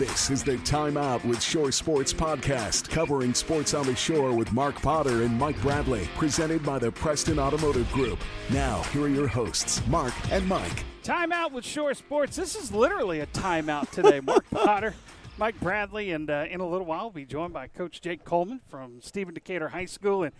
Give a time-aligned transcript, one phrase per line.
[0.00, 4.50] This is the Time Out with Shore Sports podcast, covering sports on the shore with
[4.50, 8.18] Mark Potter and Mike Bradley, presented by the Preston Automotive Group.
[8.48, 10.86] Now, here are your hosts, Mark and Mike.
[11.02, 12.34] Time Out with Shore Sports.
[12.34, 14.20] This is literally a timeout today.
[14.24, 14.94] Mark Potter,
[15.36, 18.62] Mike Bradley, and uh, in a little while, we'll be joined by Coach Jake Coleman
[18.70, 20.22] from Stephen Decatur High School.
[20.22, 20.32] And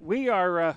[0.00, 0.74] we are, uh,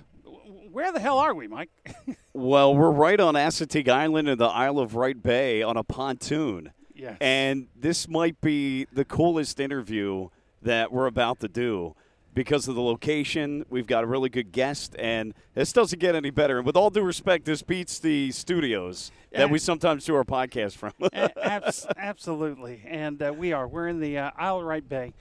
[0.70, 1.70] where the hell are we, Mike?
[2.34, 6.70] Well, we're right on Assateague Island in the Isle of Wight Bay on a pontoon.
[6.98, 7.16] Yes.
[7.20, 10.28] And this might be the coolest interview
[10.62, 11.94] that we're about to do
[12.34, 13.64] because of the location.
[13.68, 16.58] We've got a really good guest, and this doesn't get any better.
[16.58, 20.76] And with all due respect, this beats the studios that we sometimes do our podcast
[20.76, 20.92] from.
[21.12, 22.82] Abs- absolutely.
[22.86, 23.66] And uh, we are.
[23.66, 25.12] We're in the uh, Isle of Bay,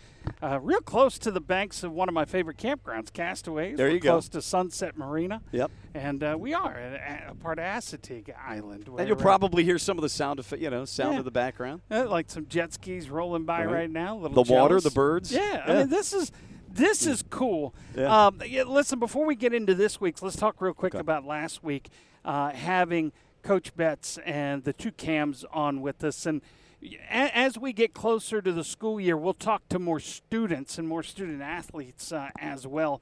[0.41, 3.77] uh, real close to the banks of one of my favorite campgrounds, Castaways.
[3.77, 4.11] There We're you go.
[4.11, 5.41] Close to Sunset Marina.
[5.52, 5.71] Yep.
[5.94, 8.88] And uh, we are a, a part of Assateague Island.
[8.88, 11.19] and you'll uh, probably hear some of the sound of you know sound Yeah.
[11.19, 11.81] of the background.
[11.89, 13.73] Uh, like some jet skis rolling by Right.
[13.73, 14.17] right, now.
[14.17, 15.31] Little The water, the birds.
[15.31, 16.31] Yeah, I mean this is
[16.78, 17.73] this is cool.
[17.95, 18.28] Yeah.
[18.28, 21.02] Um, listen, before we get into this week's, let's talk real quick Okay.
[21.02, 21.89] about last week
[22.23, 23.11] uh, having
[23.44, 26.42] Coach Betts and the two cams on with us and.
[26.81, 30.88] a- As we get closer to the school year, we'll talk to more students and
[30.88, 33.02] more student athletes uh, as well.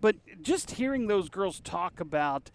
[0.00, 2.50] But just hearing those girls talk about,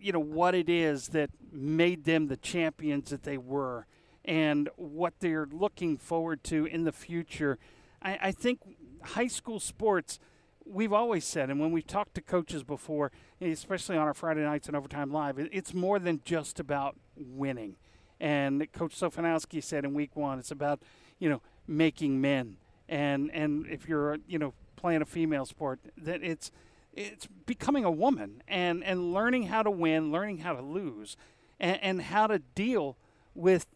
[0.00, 3.86] you know, what it is that made them the champions that they were,
[4.24, 7.58] and what they're looking forward to in the future,
[8.02, 8.58] I, I think
[9.02, 10.18] high school sports.
[10.64, 13.10] We've always said, and when we've talked to coaches before,
[13.40, 17.76] especially on our Friday nights and Overtime Live, it's more than just about winning.
[18.20, 20.82] And Coach Sofanowski said in week one, it's about,
[21.18, 22.56] you know, making men.
[22.88, 26.50] And and if you're, you know, playing a female sport, that it's
[26.94, 31.16] it's becoming a woman and, and learning how to win, learning how to lose,
[31.60, 32.96] and, and how to deal
[33.34, 33.66] with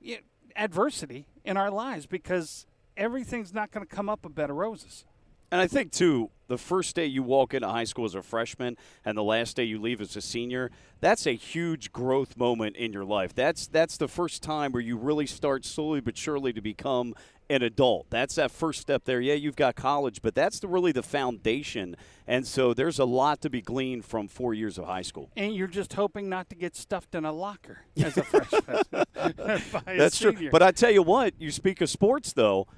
[0.00, 0.20] you know,
[0.56, 5.04] adversity in our lives because everything's not going to come up a bed of roses.
[5.52, 8.78] And I think too, the first day you walk into high school as a freshman
[9.04, 12.94] and the last day you leave as a senior, that's a huge growth moment in
[12.94, 13.34] your life.
[13.34, 17.14] That's that's the first time where you really start slowly but surely to become
[17.50, 18.06] an adult.
[18.08, 19.20] That's that first step there.
[19.20, 21.96] Yeah, you've got college, but that's the, really the foundation.
[22.26, 25.30] And so there's a lot to be gleaned from 4 years of high school.
[25.36, 28.82] And you're just hoping not to get stuffed in a locker as a freshman.
[28.90, 30.48] by a That's true.
[30.50, 32.68] But I tell you what, you speak of sports though,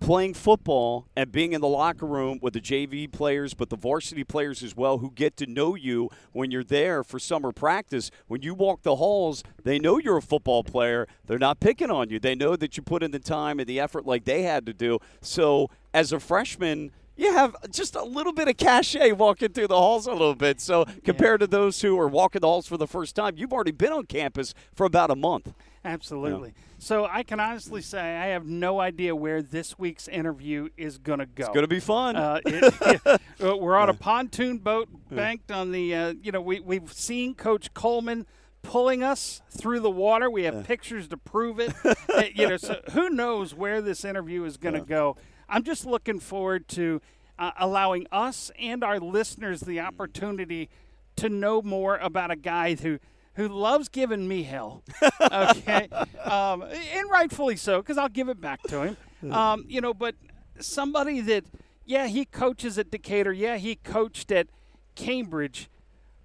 [0.00, 4.24] playing football and being in the locker room with the JV players, but the varsity
[4.24, 8.10] players as well, who get to know you when you're there for summer practice.
[8.26, 11.06] When you walk the halls, they know you're a football player.
[11.26, 12.18] They're not picking on you.
[12.18, 14.72] They know that you put in the time and the effort like they had to
[14.72, 14.98] do.
[15.20, 19.76] So as a freshman, you have just a little bit of cachet walking through the
[19.76, 20.60] halls a little bit.
[20.60, 23.72] So compared to those who are walking the halls for the first time, you've already
[23.72, 25.52] been on campus for about a month.
[25.84, 26.54] Absolutely.
[26.78, 31.18] So I can honestly say I have no idea where this week's interview is going
[31.18, 31.44] to go.
[31.44, 32.16] It's going to be fun.
[32.16, 35.94] Uh, it, uh, we're on a pontoon boat banked on the.
[35.94, 38.26] Uh, you know, we we've seen Coach Coleman
[38.62, 40.30] pulling us through the water.
[40.30, 41.72] We have pictures to prove it.
[42.14, 45.16] Uh, you know, so who knows where this interview is going to go?
[45.48, 47.00] I'm just looking forward to
[47.38, 50.68] uh, allowing us and our listeners the opportunity
[51.16, 52.98] to know more about a guy who
[53.36, 54.82] who loves giving me hell.
[55.20, 55.88] Okay,
[56.22, 58.96] um, and rightfully so, because I'll give it back to him.
[59.32, 60.14] Um, you know, but
[60.60, 61.44] somebody that,
[61.84, 63.32] yeah, he coaches at Decatur.
[63.32, 64.46] Yeah, he coached at
[64.94, 65.68] Cambridge,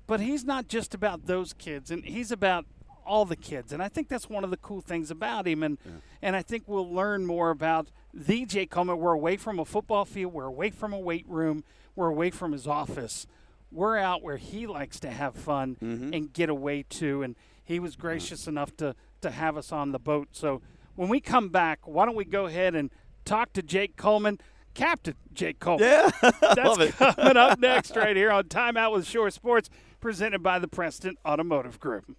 [0.06, 2.66] but he's not just about those kids, and he's about
[3.06, 3.74] all the kids.
[3.74, 5.63] And I think that's one of the cool things about him.
[5.63, 5.78] And
[6.22, 8.97] and I think we'll learn more about the Jay Coleman.
[8.97, 10.34] We're away from a football field.
[10.34, 11.64] We're away from a weight room.
[11.96, 13.28] We're away from his office.
[13.72, 16.14] We're out where he likes to have fun mm-hmm.
[16.14, 17.22] and get away to.
[17.22, 20.30] And he was gracious enough to to have us on the boat.
[20.31, 20.62] So
[20.96, 22.90] when we come back, why don't we go ahead and
[23.25, 24.40] talk to Jake Coleman,
[24.74, 25.88] Captain Jake Coleman.
[25.88, 26.09] yeah,
[26.42, 26.94] That's love it.
[26.96, 29.69] coming up next right here on Timeout with Shore Sports,
[30.00, 32.16] presented by the Preston Automotive Group.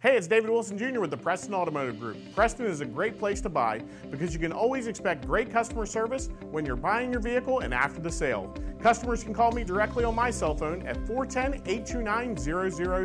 [0.00, 1.00] Hey, it's David Wilson Jr.
[1.00, 2.18] with the Preston Automotive Group.
[2.32, 3.80] Preston is a great place to buy
[4.12, 8.00] because you can always expect great customer service when you're buying your vehicle and after
[8.00, 8.54] the sale.
[8.80, 12.36] Customers can call me directly on my cell phone at 410 829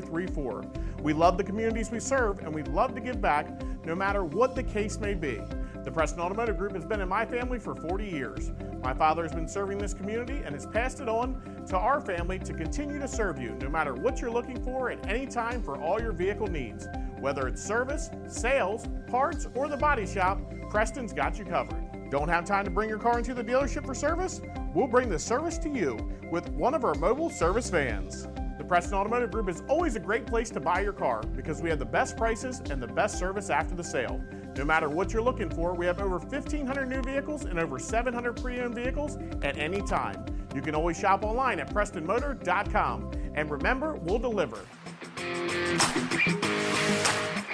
[0.03, 0.65] 0034.
[1.01, 3.47] We love the communities we serve and we love to give back
[3.88, 5.41] no matter what the case may be.
[5.83, 8.51] The Preston Automotive Group has been in my family for 40 years.
[8.81, 12.39] My father has been serving this community and has passed it on to our family
[12.39, 15.77] to continue to serve you no matter what you're looking for at any time for
[15.81, 16.88] all your vehicle needs.
[17.19, 20.39] Whether it's service, sales, parts, or the body shop,
[20.69, 22.09] Preston's got you covered.
[22.09, 24.39] Don't have time to bring your car into the dealership for service?
[24.74, 25.97] We'll bring the service to you
[26.31, 28.30] with one of our mobile service vans.
[28.63, 31.69] The Preston Automotive Group is always a great place to buy your car because we
[31.69, 34.24] have the best prices and the best service after the sale.
[34.56, 38.42] No matter what you're looking for, we have over 1,500 new vehicles and over 700
[38.42, 40.25] pre owned vehicles at any time.
[40.56, 43.12] You can always shop online at PrestonMotor.com.
[43.36, 44.60] And remember, we'll deliver.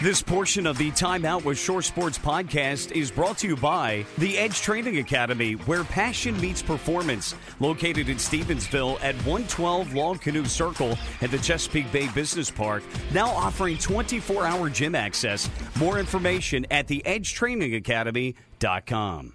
[0.01, 4.06] This portion of the Time Out with Shore Sports podcast is brought to you by
[4.18, 7.36] the Edge Training Academy, where passion meets performance.
[7.60, 13.28] Located in Stevensville at 112 Long Canoe Circle at the Chesapeake Bay Business Park, now
[13.28, 15.50] offering 24 hour gym access.
[15.78, 19.34] More information at theedgetrainingacademy.com.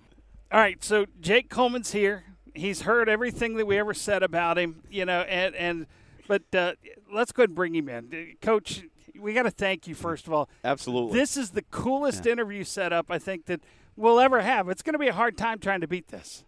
[0.51, 2.25] All right, so Jake Coleman's here.
[2.55, 5.87] He's heard everything that we ever said about him, you know, and, and
[6.27, 6.73] but uh,
[7.13, 8.37] let's go and bring him in.
[8.41, 8.85] Coach,
[9.19, 10.49] we got to thank you first of all.
[10.65, 11.19] Absolutely.
[11.19, 12.33] This is the coolest yeah.
[12.33, 13.61] interview setup I think that
[13.97, 14.69] we'll ever have.
[14.69, 16.45] It's going to be a hard time trying to beat this.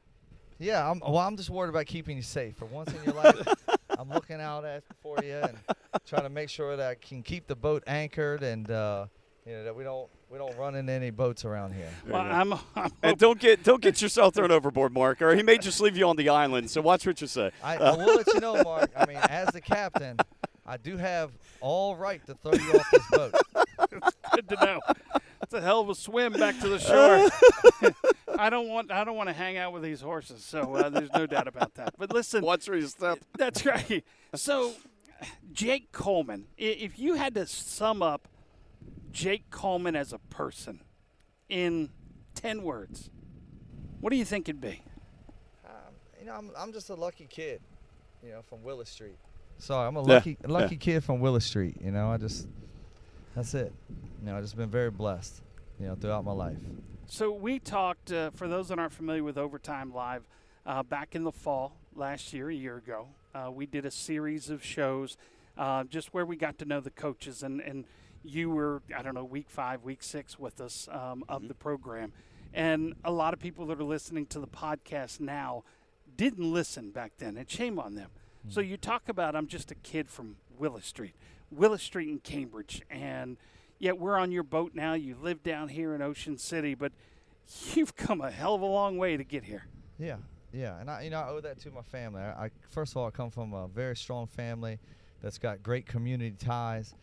[0.59, 2.57] Yeah, I'm, well, I'm just worried about keeping you safe.
[2.57, 3.47] For once in your life,
[3.99, 5.59] I'm looking out at for you and
[6.07, 9.07] trying to make sure that I can keep the boat anchored and uh,
[9.45, 11.91] you know that we don't we don't run into any boats around here.
[12.09, 15.59] Well, I'm, I'm and don't get don't get yourself thrown overboard, Mark, or he may
[15.59, 16.71] just leave you on the island.
[16.71, 17.51] So watch what you say.
[17.63, 18.91] I, I will let you know, Mark.
[18.97, 20.17] I mean, as the captain,
[20.67, 21.31] I do have
[21.61, 23.35] all right to throw you off this boat.
[23.93, 24.81] it's Good to know.
[25.43, 27.93] It's a hell of a swim back to the shore.
[28.39, 31.13] I don't want I don't want to hang out with these horses, so uh, there's
[31.15, 31.95] no doubt about that.
[31.97, 33.19] But listen, watch where you step.
[33.39, 34.05] That's right.
[34.35, 34.73] So,
[35.53, 38.29] Jake Coleman, if you had to sum up
[39.13, 40.81] Jake Coleman as a person
[41.49, 41.91] in
[42.35, 43.11] ten words,
[44.01, 44.83] what do you think it'd be?
[45.65, 47.61] Um, you know, I'm I'm just a lucky kid,
[48.23, 49.17] you know, from Willis Street.
[49.59, 50.51] Sorry, I'm a lucky yeah.
[50.51, 50.81] lucky yeah.
[50.81, 51.77] kid from Willis Street.
[51.83, 52.47] You know, I just
[53.35, 53.73] that's it.
[54.21, 55.43] You know, I just been very blessed.
[55.81, 56.57] You know, throughout my life.
[57.07, 60.25] So we talked uh, for those that aren't familiar with Overtime Live.
[60.65, 64.51] Uh, back in the fall last year, a year ago, uh, we did a series
[64.51, 65.17] of shows
[65.57, 67.85] uh, just where we got to know the coaches, and, and
[68.25, 71.49] you were, I don't know, week five, week six with us um, of mm-hmm.
[71.49, 72.13] the program.
[72.53, 75.63] And a lot of people that are listening to the podcast now
[76.17, 78.11] didn't listen back then, and shame on them.
[78.49, 81.15] So you talk about I'm just a kid from Willis Street,
[81.51, 83.37] Willis Street in Cambridge, and
[83.79, 84.95] yet we're on your boat now.
[84.95, 86.93] You live down here in Ocean City, but
[87.75, 89.67] you've come a hell of a long way to get here.
[89.99, 90.17] Yeah,
[90.53, 92.23] yeah, and I you know I owe that to my family.
[92.23, 94.79] I, I first of all I come from a very strong family
[95.23, 96.95] that's got great community ties,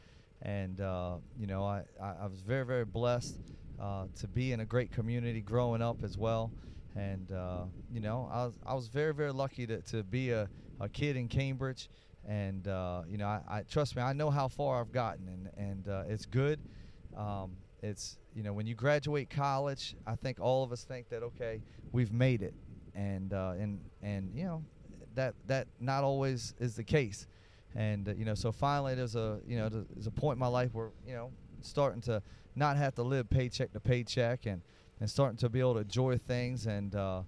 [0.42, 3.36] and uh, you know I, I, I was very very blessed
[3.82, 6.52] uh, to be in a great community growing up as well
[6.96, 10.48] and uh, you know I was I was very very lucky to, to be a,
[10.80, 11.90] a kid in Cambridge
[12.28, 15.50] and uh, you know I, I, trust me I know how far I've gotten and
[15.58, 16.60] and uh, it's good.
[17.18, 21.24] Um, it's you know when you graduate college I think all of us think that
[21.24, 21.62] okay
[21.92, 22.54] we've made it.
[22.96, 24.64] And uh, and and you know
[25.16, 27.28] that that not always is the case.
[27.76, 30.48] And uh, you know so finally there's a you know there's a point in my
[30.48, 31.32] life where you know
[31.62, 32.22] starting to
[32.56, 34.62] not have to live paycheck to paycheck and
[35.00, 36.68] and starting to be able to enjoy things.
[36.68, 37.24] And uh,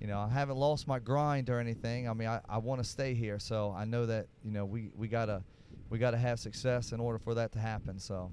[0.00, 2.08] you know, I haven't lost my grind or anything.
[2.08, 4.90] I mean, I, I want to stay here, so I know that you know we
[4.96, 5.42] we gotta
[5.90, 7.98] we gotta have success in order for that to happen.
[7.98, 8.30] So.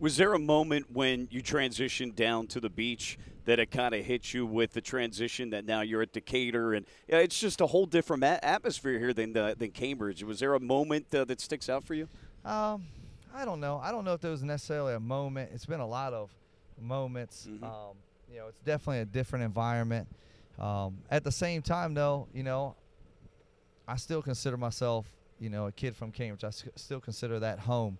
[0.00, 4.04] Was there a moment when you transitioned down to the beach that it kind of
[4.04, 7.84] hit you with the transition that now you're at Decatur and it's just a whole
[7.84, 10.22] different atmosphere here than uh, than Cambridge?
[10.22, 12.08] Was there a moment uh, that sticks out for you?
[12.44, 12.84] Um,
[13.34, 13.80] I don't know.
[13.82, 15.50] I don't know if there was necessarily a moment.
[15.52, 16.30] It's been a lot of
[16.80, 17.48] moments.
[17.50, 17.64] Mm-hmm.
[17.64, 17.96] Um,
[18.30, 20.06] you know, it's definitely a different environment.
[20.58, 22.74] Um, at the same time, though, you know,
[23.86, 25.06] I still consider myself,
[25.38, 26.44] you know, a kid from Cambridge.
[26.44, 27.98] I still consider that home.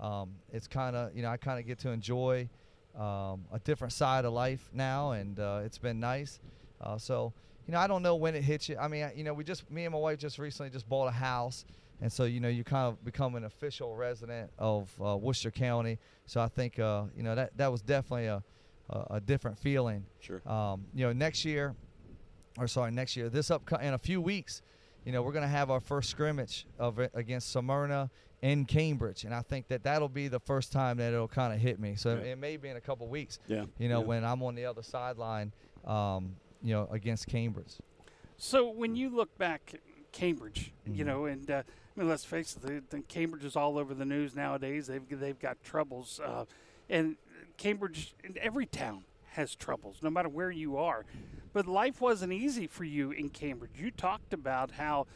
[0.00, 2.48] Um, it's kind of, you know, I kind of get to enjoy
[2.96, 6.40] um, a different side of life now, and uh, it's been nice.
[6.80, 7.32] Uh, so,
[7.66, 8.78] you know, I don't know when it hits you.
[8.78, 11.12] I mean, you know, we just, me and my wife just recently just bought a
[11.12, 11.64] house.
[12.00, 15.98] And so, you know, you kind of become an official resident of uh, Worcester County.
[16.26, 18.42] So I think, uh, you know, that, that was definitely a,
[18.88, 20.04] a, a different feeling.
[20.20, 20.40] Sure.
[20.46, 21.74] Um, you know, next year,
[22.56, 24.62] or sorry, next year, this up in a few weeks,
[25.04, 28.10] you know, we're going to have our first scrimmage of it against Smyrna
[28.42, 31.60] in Cambridge, and I think that that'll be the first time that it'll kind of
[31.60, 31.96] hit me.
[31.96, 32.32] So yeah.
[32.32, 33.38] it may be in a couple weeks.
[33.48, 33.64] Yeah.
[33.78, 34.06] You know, yeah.
[34.06, 35.52] when I'm on the other sideline,
[35.84, 37.74] um, you know, against Cambridge.
[38.36, 39.74] So when you look back,
[40.12, 40.98] Cambridge, mm-hmm.
[40.98, 43.94] you know, and uh, I mean, let's face it, the, the Cambridge is all over
[43.94, 44.86] the news nowadays.
[44.86, 46.44] They've they've got troubles, uh,
[46.88, 47.16] and
[47.56, 49.04] Cambridge in every town
[49.38, 51.06] has troubles, no matter where you are.
[51.52, 53.70] But life wasn't easy for you in Cambridge.
[53.76, 55.06] You talked about how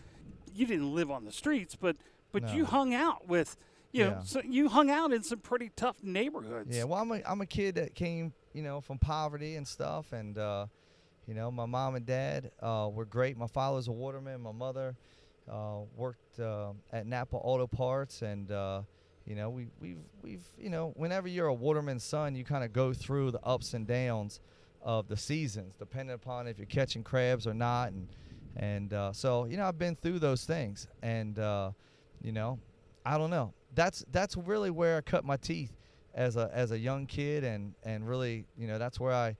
[0.55, 1.97] you didn't live on the streets, but
[2.31, 2.53] but no.
[2.55, 3.57] you hung out with
[3.91, 6.75] you know, so you hung out in some pretty tough neighborhoods.
[6.75, 10.13] Yeah, well, I'm a, I'm a kid that came, you know, from poverty and stuff,
[10.13, 10.67] and uh,
[11.27, 13.37] you know, my mom and dad uh, were great.
[13.37, 14.41] My father was a waterman.
[14.41, 14.97] My mother
[15.51, 18.83] uh, worked uh, at Napa Auto Parts, and uh,
[19.27, 22.73] you know we we've we've you know whenever you're a waterman's son, you kind of
[22.73, 24.41] go through the ups and downs
[24.83, 28.09] of the seasons, depending upon if you're catching crabs or not, and
[28.57, 31.71] and uh, so you know I've been through those things, and uh,
[32.21, 32.59] you know
[33.05, 33.53] I don't know.
[33.75, 35.73] That's that's really where I cut my teeth
[36.15, 39.37] as a as a young kid, and and really you know that's where I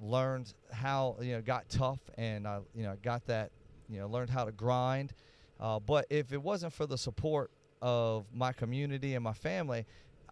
[0.00, 3.50] learned how you know got tough, and I you know got that
[3.88, 5.12] you know learned how to grind.
[5.58, 7.50] Uh, but if it wasn't for the support
[7.82, 9.86] of my community and my family,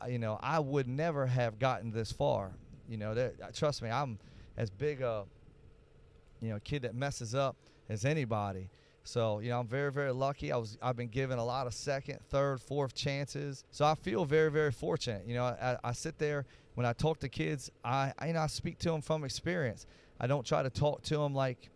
[0.09, 2.53] you know I would never have gotten this far.
[2.89, 4.19] You know, trust me, I'm
[4.57, 5.25] as big a
[6.41, 7.57] you know kid that messes up
[7.89, 8.69] as anybody.
[9.05, 10.53] So you know, I'm very, very lucky.
[10.53, 13.65] I was, I've been given a lot of second, third, fourth chances.
[13.71, 15.23] So I feel very, very fortunate.
[15.27, 17.71] You know, I, I sit there when I talk to kids.
[17.83, 19.87] I, I, you know, I speak to them from experience.
[20.21, 21.71] I don't try to talk to them like,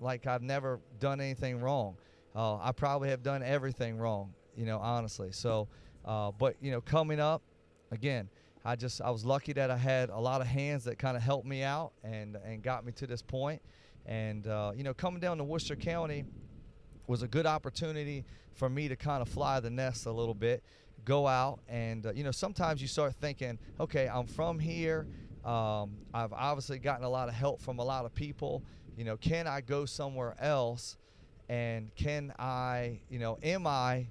[0.00, 1.96] like I've never done anything wrong.
[2.34, 4.34] Uh, I probably have done everything wrong.
[4.56, 5.32] You know, honestly.
[5.32, 5.68] So,
[6.04, 7.42] uh, but you know, coming up,
[7.90, 8.28] again,
[8.64, 11.22] I just I was lucky that I had a lot of hands that kind of
[11.22, 13.62] helped me out and and got me to this point.
[14.06, 16.24] And uh, you know, coming down to Worcester County
[17.06, 20.62] was a good opportunity for me to kind of fly the nest a little bit,
[21.04, 25.06] go out, and uh, you know, sometimes you start thinking, okay, I'm from here.
[25.44, 28.64] Um, I've obviously gotten a lot of help from a lot of people.
[28.96, 30.96] You know, can I go somewhere else?
[31.48, 34.08] And can I, you know, am I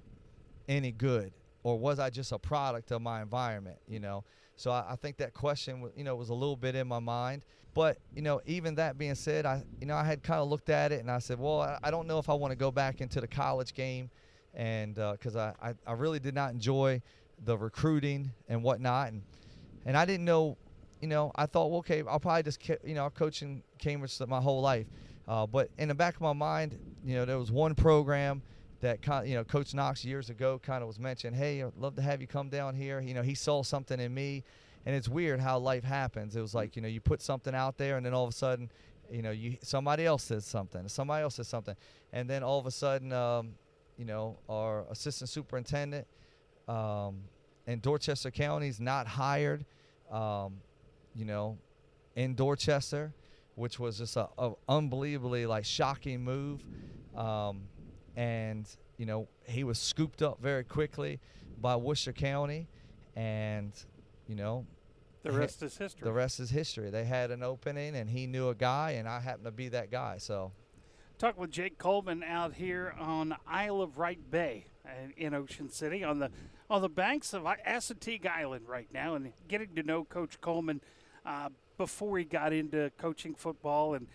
[0.67, 1.33] any good?
[1.63, 3.77] Or was I just a product of my environment?
[3.87, 4.23] You know,
[4.55, 7.43] so I, I think that question, you know, was a little bit in my mind.
[7.73, 10.69] But you know, even that being said, I you know I had kind of looked
[10.69, 12.71] at it and I said, well, I, I don't know if I want to go
[12.71, 14.09] back into the college game,
[14.53, 17.01] and because uh, I, I I really did not enjoy
[17.43, 19.21] the recruiting and whatnot, and
[19.85, 20.57] and I didn't know,
[21.01, 24.61] you know, I thought, well, okay, I'll probably just you know, coaching Cambridge my whole
[24.61, 24.87] life,
[25.27, 28.41] uh, but in the back of my mind, you know, there was one program
[28.81, 32.01] that you know coach knox years ago kind of was mentioned hey i'd love to
[32.01, 32.99] have you come down here.
[32.99, 34.43] You know he saw something in me
[34.85, 36.35] and it's weird how life happens.
[36.35, 38.33] It was like you know you put something out there, and then all of a
[38.33, 38.69] sudden,
[39.11, 41.75] you know, you somebody else says something, somebody else says something,
[42.13, 43.53] and then all of a sudden, um,
[43.97, 46.07] you know, our assistant superintendent
[46.67, 47.21] um,
[47.67, 49.65] in Dorchester County is not hired,
[50.11, 50.57] um,
[51.15, 51.57] you know,
[52.15, 53.13] in Dorchester,
[53.55, 56.63] which was just a, a unbelievably like shocking move,
[57.15, 57.63] um,
[58.15, 58.67] and
[58.97, 61.19] you know he was scooped up very quickly
[61.59, 62.67] by Worcester County,
[63.15, 63.71] and
[64.27, 64.65] you know
[65.23, 66.05] the rest is history.
[66.05, 66.89] The rest is history.
[66.89, 69.89] They had an opening, and he knew a guy, and I happened to be that
[69.89, 70.17] guy.
[70.19, 70.51] So,
[71.17, 76.03] talk with Jake Coleman out here on Isle of Wight Bay uh, in Ocean City
[76.03, 76.29] on the
[76.69, 80.81] on the banks of Assateague Island right now, and getting to know Coach Coleman
[81.25, 83.95] uh, before he got into coaching football.
[83.95, 84.07] And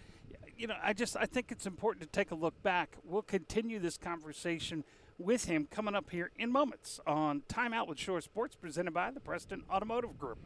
[0.60, 2.98] you know, I just I think it's important to take a look back.
[3.02, 4.84] We'll continue this conversation
[5.18, 9.10] with him coming up here in moments on Time Out with Shore Sports, presented by
[9.10, 10.38] the Preston Automotive Group.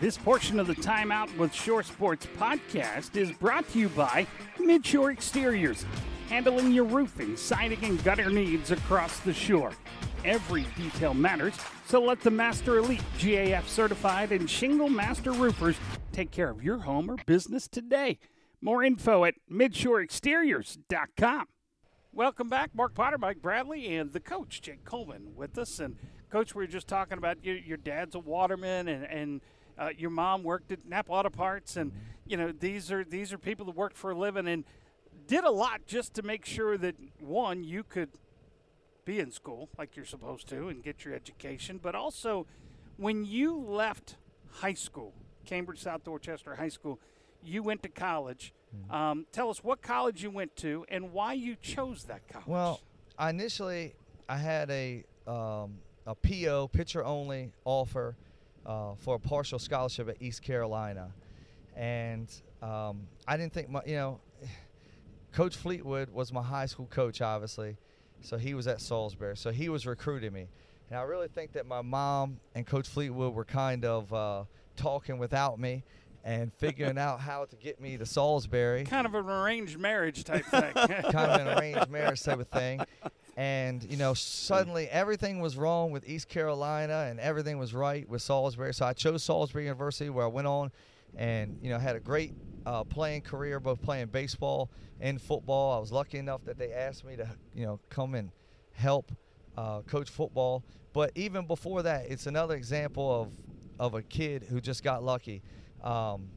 [0.00, 4.26] This portion of the Time Out with Shore Sports podcast is brought to you by
[4.56, 5.86] Midshore Exteriors,
[6.28, 9.72] handling your roofing, siding, and gutter needs across the shore.
[10.24, 11.54] Every detail matters,
[11.86, 15.76] so let the Master Elite GAF certified and Shingle Master Roofers
[16.12, 18.18] take care of your home or business today.
[18.60, 21.46] More info at midshoreexteriors.com.
[22.12, 22.74] Welcome back.
[22.74, 25.78] Mark Potter, Mike Bradley, and the coach, Jake Coleman, with us.
[25.78, 25.96] And,
[26.30, 29.40] Coach, we were just talking about your, your dad's a waterman and, and
[29.78, 31.76] uh, your mom worked at Napa Auto Parts.
[31.76, 31.92] And,
[32.26, 34.64] you know, these are, these are people that worked for a living and
[35.28, 38.10] did a lot just to make sure that, one, you could
[39.04, 42.46] be in school like you're supposed to and get your education, but also
[42.96, 44.16] when you left
[44.50, 45.14] high school,
[45.48, 46.98] Cambridge South Dorchester High School–
[47.42, 48.52] you went to college.
[48.74, 48.94] Mm-hmm.
[48.94, 52.46] Um, tell us what college you went to and why you chose that college.
[52.46, 52.80] Well,
[53.20, 53.94] initially
[54.28, 58.16] I had a um, a PO pitcher only offer
[58.66, 61.10] uh, for a partial scholarship at East Carolina,
[61.76, 62.28] and
[62.62, 64.20] um, I didn't think my you know.
[65.30, 67.76] Coach Fleetwood was my high school coach, obviously,
[68.22, 70.48] so he was at Salisbury, so he was recruiting me,
[70.88, 74.44] and I really think that my mom and Coach Fleetwood were kind of uh,
[74.78, 75.84] talking without me,
[76.24, 78.84] and figuring out how to get me to Salisbury.
[78.84, 80.72] Kind of an arranged marriage type thing.
[80.74, 82.80] kind of an arranged marriage type of thing.
[83.36, 88.20] And, you know, suddenly everything was wrong with East Carolina and everything was right with
[88.20, 88.74] Salisbury.
[88.74, 90.72] So I chose Salisbury University where I went on
[91.16, 92.34] and, you know, had a great
[92.66, 94.70] uh, playing career, both playing baseball
[95.00, 95.76] and football.
[95.76, 98.32] I was lucky enough that they asked me to, you know, come and
[98.72, 99.12] help
[99.56, 100.64] uh, coach football.
[100.92, 103.28] But even before that, it's another example of,
[103.78, 105.42] of a kid who just got lucky.
[105.82, 106.28] Um,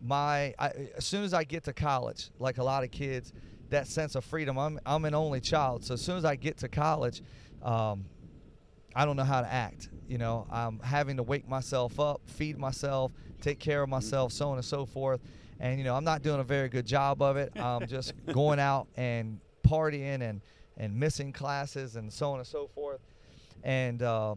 [0.00, 3.32] my I, as soon as I get to college, like a lot of kids,
[3.70, 4.58] that sense of freedom.
[4.58, 7.22] I'm I'm an only child, so as soon as I get to college,
[7.62, 8.04] um,
[8.94, 9.88] I don't know how to act.
[10.08, 14.50] You know, I'm having to wake myself up, feed myself, take care of myself, so
[14.50, 15.20] on and so forth.
[15.60, 17.52] And you know, I'm not doing a very good job of it.
[17.56, 20.40] I'm just going out and partying and
[20.76, 23.00] and missing classes and so on and so forth.
[23.64, 24.36] And uh,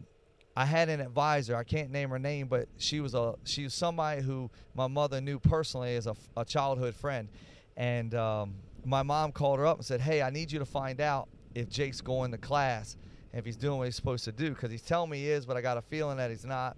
[0.61, 1.55] I had an advisor.
[1.55, 5.19] I can't name her name, but she was a she was somebody who my mother
[5.19, 7.29] knew personally as a, a childhood friend.
[7.77, 8.53] And um,
[8.85, 11.67] my mom called her up and said, "Hey, I need you to find out if
[11.67, 12.95] Jake's going to class,
[13.33, 15.47] and if he's doing what he's supposed to do, because he's telling me he is,
[15.47, 16.77] but I got a feeling that he's not."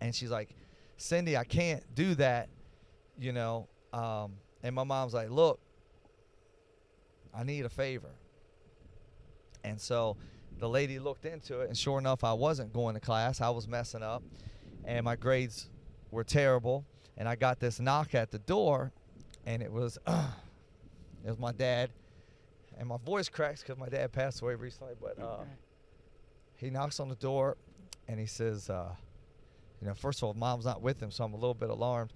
[0.00, 0.54] And she's like,
[0.96, 2.48] "Cindy, I can't do that,
[3.18, 5.60] you know." Um, and my mom's like, "Look,
[7.34, 8.12] I need a favor."
[9.62, 10.16] And so
[10.58, 13.40] the lady looked into it, and sure enough, I wasn't going to class.
[13.40, 14.22] I was messing up,
[14.84, 15.68] and my grades
[16.10, 16.84] were terrible.
[17.16, 18.92] And I got this knock at the door,
[19.46, 20.28] and it was uh,
[21.24, 21.90] it was my dad.
[22.76, 24.94] And my voice cracks because my dad passed away recently.
[25.00, 25.50] But uh, Okay.
[26.56, 27.56] he knocks on the door,
[28.08, 28.90] and he says, uh,
[29.80, 32.12] you know, first of all, mom's not with him, so I'm a little bit alarmed.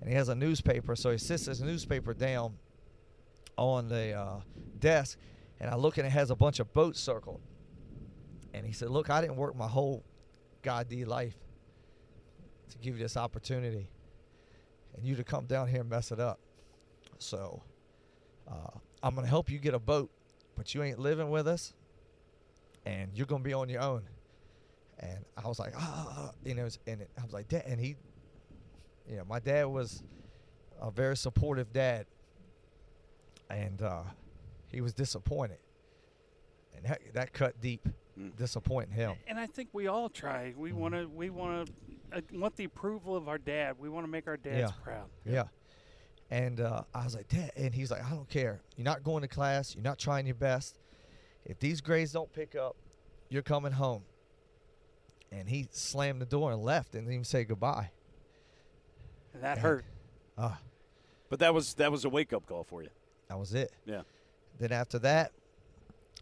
[0.00, 2.54] And he has a newspaper, so he sits his newspaper down
[3.56, 4.40] on the uh,
[4.80, 5.18] desk,
[5.60, 7.40] and I look and it has a bunch of boats circled.
[8.54, 10.04] And he said, "Look, I didn't work my whole
[10.62, 11.36] goddamn life
[12.70, 13.88] to give you this opportunity,
[14.94, 16.38] and you to come down here and mess it up.
[17.18, 17.62] So
[18.48, 20.10] uh, I'm gonna help you get a boat,
[20.56, 21.74] but you ain't living with us,
[22.84, 24.02] and you're gonna be on your own."
[24.98, 27.96] And I was like, "Ah," you know, and I was like, "Dad," and he,
[29.08, 30.02] you know, my dad was
[30.80, 32.06] a very supportive dad,
[33.50, 34.02] and uh,
[34.70, 35.58] he was disappointed,
[36.76, 37.88] and that, that cut deep,
[38.22, 38.36] Mm.
[38.36, 39.16] disappointing him.
[39.26, 40.54] And I think we all try.
[40.56, 41.06] We want to.
[41.08, 41.72] We want to.
[42.14, 43.76] Uh, want the approval of our dad.
[43.78, 44.84] We want to make our dads Yeah.
[44.84, 45.08] proud.
[45.24, 45.44] Yeah.
[46.30, 47.52] And uh, I was like, Dad.
[47.56, 48.60] And he's like, I don't care.
[48.76, 49.74] You're not going to class.
[49.74, 50.78] You're not trying your best.
[51.46, 52.76] If these grades don't pick up,
[53.30, 54.02] you're coming home.
[55.30, 57.90] And he slammed the door and left and didn't even say goodbye.
[59.34, 59.84] And that And- hurt.
[60.38, 60.58] Ah,
[61.30, 62.90] But that was that was a wake up call for you.
[63.28, 63.72] that was it.
[63.86, 64.02] Yeah.
[64.58, 65.32] Then after that,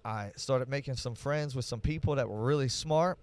[0.05, 3.19] I started making some friends with some people that were really smart.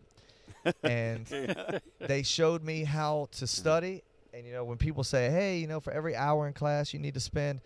[0.84, 1.26] and
[2.00, 4.04] they showed me how to study.
[4.34, 7.00] And you know, when people say, "Hey, you know, for every hour in class, you
[7.00, 7.62] need to spend,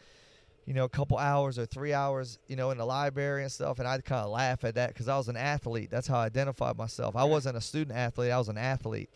[0.65, 3.79] you know, a couple hours or three hours, you know, in the library and stuff,"
[3.79, 5.89] and I'd kind of laugh at that because I was an athlete.
[5.89, 7.15] That's how I identified myself.
[7.15, 9.09] I wasn't a student athlete; I was an athlete,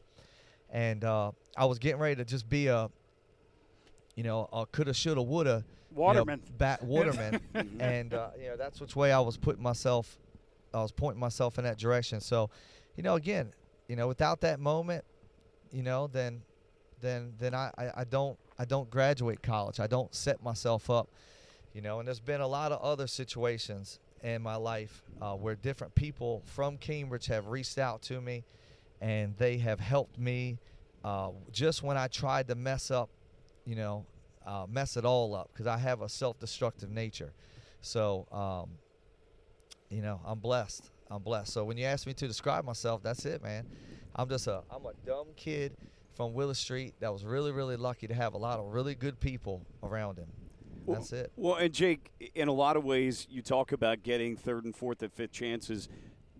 [0.69, 2.89] and uh, I was getting ready to just be a,
[4.15, 5.63] you know, a coulda, shoulda, woulda,
[5.95, 6.41] you know, Waterman.
[6.58, 7.39] bat waterman,
[7.79, 10.17] and uh, you know that's which way I was putting myself.
[10.73, 12.19] I was pointing myself in that direction.
[12.19, 12.49] So,
[12.97, 13.53] you know, again,
[13.88, 15.05] you know, without that moment,
[15.71, 16.41] you know, then,
[17.01, 19.79] then, then I, I, I don't, I don't graduate college.
[19.79, 21.10] I don't set myself up,
[21.73, 21.99] you know.
[21.99, 26.41] And there's been a lot of other situations in my life uh, where different people
[26.45, 28.43] from Cambridge have reached out to me,
[28.99, 30.58] and they have helped me
[31.03, 33.10] uh, just when I tried to mess up,
[33.65, 34.05] you know,
[34.45, 37.34] uh, mess it all up because I have a self-destructive nature.
[37.81, 38.77] So, um,
[39.89, 40.89] you know, I'm blessed.
[41.10, 41.53] I'm blessed.
[41.53, 43.65] So when you ask me to describe myself, that's it, man.
[44.15, 45.75] I'm just a I'm a dumb kid
[46.13, 49.19] from Willis Street that was really really lucky to have a lot of really good
[49.19, 50.27] people around him.
[50.88, 51.31] That's it.
[51.36, 55.01] Well, and Jake, in a lot of ways, you talk about getting third and fourth
[55.01, 55.89] and fifth chances.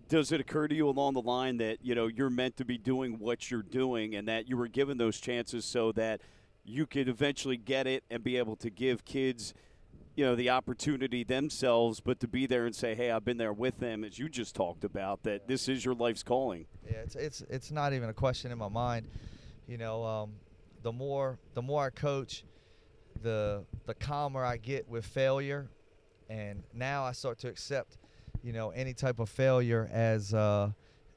[0.08, 2.78] Does it occur to you along the line that you know you're meant to be
[2.78, 6.20] doing what you're doing, and that you were given those chances so that
[6.68, 9.54] you could eventually get it and be able to give kids,
[10.14, 13.52] you know, the opportunity themselves, but to be there and say, "Hey, I've been there
[13.52, 16.66] with them," as you just talked about, that this is your life's calling.
[16.84, 19.06] Yeah, it's it's it's not even a question in my mind.
[19.66, 20.32] You know, um,
[20.82, 22.44] the more the more I coach,
[23.22, 25.68] the the calmer I get with failure,
[26.28, 27.98] and now I start to accept,
[28.42, 30.70] you know, any type of failure as uh,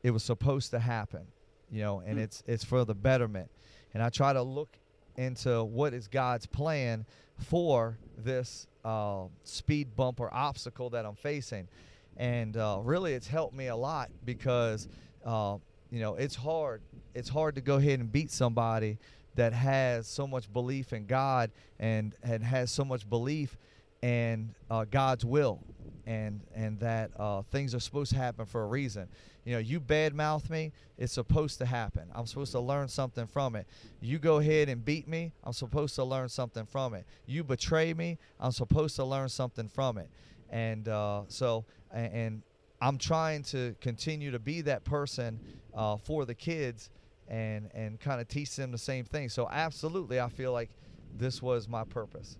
[0.03, 1.27] it was supposed to happen.
[1.71, 3.49] You know, and it's it's for the betterment,
[3.93, 4.77] and I try to look
[5.19, 7.05] into what is God's plan
[7.37, 11.67] for this uh, speed bump or obstacle that I'm facing,
[12.15, 14.87] and uh, really it's helped me a lot because
[15.25, 15.57] uh,
[15.91, 16.81] you know it's hard
[17.13, 18.97] it's hard to go ahead and beat somebody
[19.35, 23.57] that has so much belief in God and and has so much belief
[24.01, 25.59] in uh, God's will
[26.05, 29.09] and and that uh, things are supposed to happen for a reason.
[29.45, 32.09] You know, you badmouth me, it's supposed to happen.
[32.13, 33.65] I'm supposed to learn something from it.
[34.01, 37.05] You go ahead and beat me, I'm supposed to learn something from it.
[37.25, 40.09] You betray me, I'm supposed to learn something from it.
[40.49, 42.41] And uh, so, and, and
[42.81, 45.39] I'm trying to continue to be that person
[45.73, 46.89] uh, for the kids
[47.27, 49.29] and and kind of teach them the same thing.
[49.29, 50.69] So absolutely, I feel like
[51.17, 52.37] this was my purpose.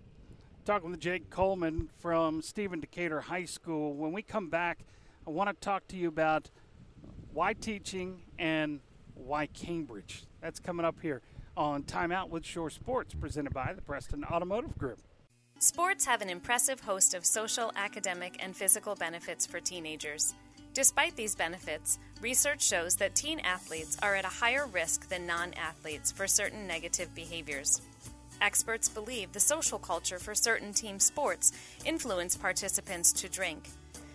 [0.66, 3.94] Talking with Jake Coleman from Stephen Decatur High School.
[3.94, 4.80] When we come back,
[5.26, 6.50] I want to talk to you about
[7.34, 8.80] why teaching and
[9.14, 10.24] why Cambridge.
[10.42, 11.22] That's coming up here
[11.58, 15.00] on Timeout with Shore Sports, presented by the Preston Automotive Group.
[15.60, 20.34] Sports have an impressive host of social, academic, and physical benefits for teenagers.
[20.74, 25.54] Despite these benefits, research shows that teen athletes are at a higher risk than non
[25.56, 27.82] athletes for certain negative behaviors.
[28.42, 31.52] Experts believe the social culture for certain team sports
[31.86, 33.68] influence participants to drink.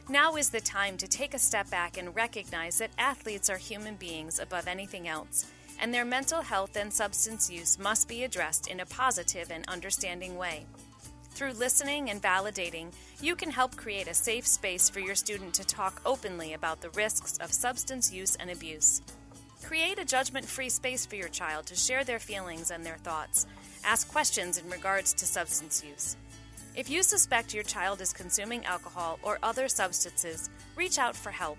[0.09, 3.95] Now is the time to take a step back and recognize that athletes are human
[3.95, 8.81] beings above anything else, and their mental health and substance use must be addressed in
[8.81, 10.67] a positive and understanding way.
[11.31, 15.65] Through listening and validating, you can help create a safe space for your student to
[15.65, 19.01] talk openly about the risks of substance use and abuse.
[19.63, 23.47] Create a judgment free space for your child to share their feelings and their thoughts.
[23.83, 26.17] Ask questions in regards to substance use.
[26.77, 31.59] If you suspect your child is consuming alcohol or other substances, reach out for help.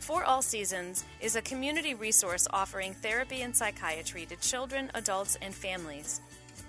[0.00, 5.54] For All Seasons is a community resource offering therapy and psychiatry to children, adults, and
[5.54, 6.20] families.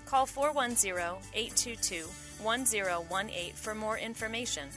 [0.06, 0.94] Call 410
[1.34, 2.06] 822
[2.44, 4.70] 1018 for more information.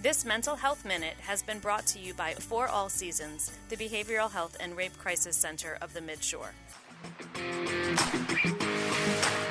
[0.00, 4.30] This Mental Health Minute has been brought to you by For All Seasons, the Behavioral
[4.30, 6.52] Health and Rape Crisis Center of the Midshore.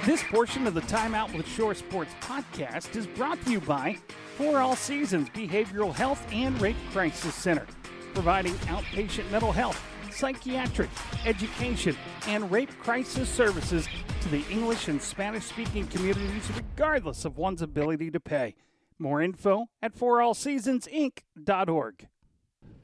[0.08, 3.98] This portion of the Timeout with Shore Sports podcast is brought to you by
[4.38, 7.68] For All Seasons Behavioral Health and Rape Crisis Center,
[8.14, 9.78] providing outpatient mental health,
[10.10, 10.90] psychiatric,
[11.26, 11.94] education,
[12.26, 13.86] and rape crisis services
[14.22, 18.56] to the English and Spanish speaking communities regardless of one's ability to pay.
[18.98, 22.08] More info at forallseasonsinc.org.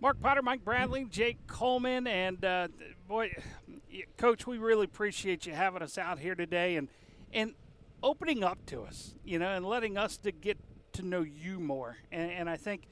[0.01, 2.67] Mark Potter, Mike Bradley, Jake Coleman, and uh,
[3.07, 3.31] boy,
[4.17, 6.89] Coach, we really appreciate you having us out here today and
[7.34, 7.54] and
[8.02, 10.58] opening up to us, you know, and letting us to get
[10.93, 11.98] to know you more.
[12.12, 12.84] And, and I think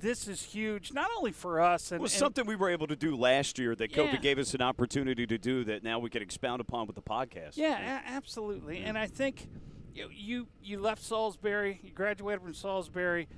[0.00, 1.90] this is huge, not only for us.
[1.90, 4.20] And, it was and, something we were able to do last year that COVID Yeah.
[4.20, 7.56] gave us an opportunity to do that now we can expound upon with the podcast.
[7.56, 8.78] Yeah, a- absolutely.
[8.84, 9.48] And I think
[9.94, 13.28] you, you you left Salisbury, you graduated from Salisbury.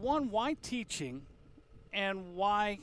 [0.00, 1.22] One, why teaching,
[1.92, 2.78] and why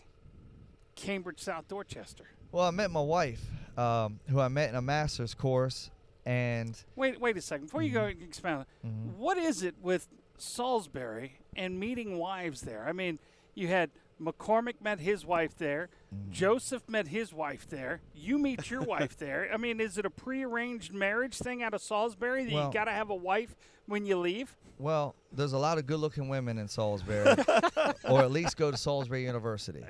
[0.96, 2.26] Cambridge South Dorchester?
[2.52, 3.42] Well, I met my wife,
[3.78, 5.90] um, who I met in a master's course,
[6.28, 7.68] and Wait, wait a second.
[7.68, 8.20] Before you go mm-hmm.
[8.20, 9.18] and expound, mm-hmm.
[9.18, 12.86] what is it with Salisbury and meeting wives there?
[12.86, 13.18] I mean,
[13.56, 16.30] you had McCormick met his wife there, mm-hmm.
[16.34, 19.50] Joseph met his wife there, you meet your wife there.
[19.54, 22.86] I mean, is it a prearranged marriage thing out of Salisbury that Well- you got
[22.86, 24.54] to have a wife when you leave?
[24.80, 27.36] well, there's a lot of good-looking women in Salisbury,
[28.08, 29.84] or at least go to Salisbury University.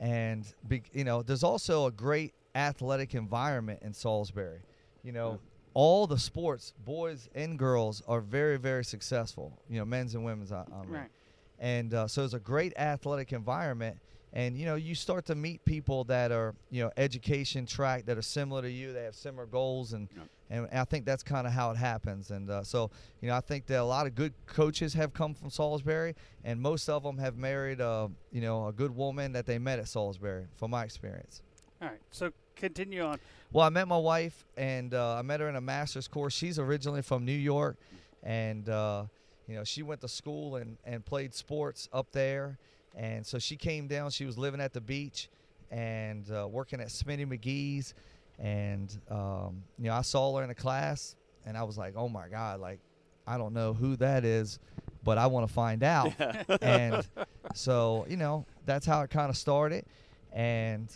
[0.00, 4.60] And be, you know, there's also a great athletic environment in Salisbury.
[5.02, 5.40] You know,
[5.74, 9.58] all the sports, boys and girls, are very, very successful.
[9.68, 10.52] You know, men's and women's.
[10.52, 10.90] I, I mean.
[10.90, 11.10] Right.
[11.58, 13.98] and uh, so it's a great athletic environment
[14.34, 18.16] and you know you start to meet people that are you know education track that
[18.16, 20.08] are similar to you they have similar goals and
[20.48, 23.40] and i think that's kind of how it happens and uh, so you know i
[23.40, 27.18] think that a lot of good coaches have come from salisbury and most of them
[27.18, 30.82] have married uh, you know a good woman that they met at salisbury from my
[30.84, 31.42] experience
[31.82, 33.18] All right, so continue on.
[33.52, 36.34] well, I met my wife, and uh, I met her in a master's course.
[36.34, 37.76] She's originally from New York,
[38.22, 39.04] and uh,
[39.48, 42.58] you know she went to school and, and played sports up there,
[42.96, 44.10] and so she came down.
[44.10, 45.28] She was living at the beach
[45.70, 47.94] and uh, working at Smitty McGee's,
[48.38, 52.08] and um, you know I saw her in a class, and I was like, oh
[52.08, 52.80] my god, like
[53.26, 54.58] I don't know who that is,
[55.02, 56.12] but I want to find out.
[56.62, 57.06] and
[57.54, 59.84] so you know that's how it kind of started,
[60.32, 60.88] and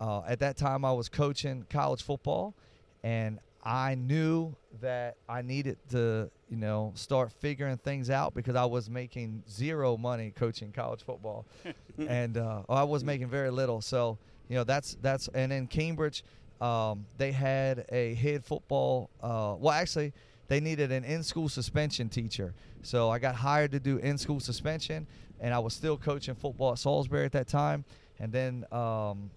[0.00, 2.54] uh, at that time, I was coaching college football,
[3.02, 8.64] and I knew that I needed to, you know, start figuring things out because I
[8.64, 11.46] was making zero money coaching college football,
[11.98, 13.80] and uh, I was making very little.
[13.80, 16.24] So, you know, that's that's and in Cambridge,
[16.60, 19.08] um, they had a head football.
[19.22, 20.12] Uh, well, actually,
[20.48, 22.52] they needed an in-school suspension teacher.
[22.82, 25.06] So I got hired to do in-school suspension,
[25.40, 27.84] and I was still coaching football at Salisbury at that time.
[28.18, 29.30] And then um,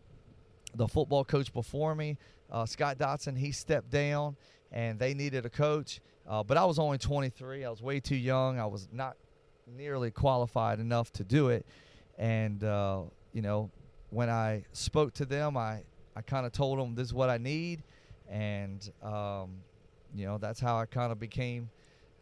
[0.78, 2.18] the football coach before me,
[2.52, 4.36] uh, Scott Dotson, he stepped down,
[4.72, 6.00] and they needed a coach.
[6.28, 7.66] Uh, but I was only 23.
[7.66, 8.60] I was way too young.
[8.60, 9.16] I was not
[9.76, 11.66] nearly qualified enough to do it.
[12.18, 13.02] And uh,
[13.34, 13.70] you know,
[14.10, 15.84] when I spoke to them, I
[16.16, 17.84] I kind of told them this is what I need,
[18.30, 19.58] and um,
[20.16, 21.70] you know that's how I kind of became.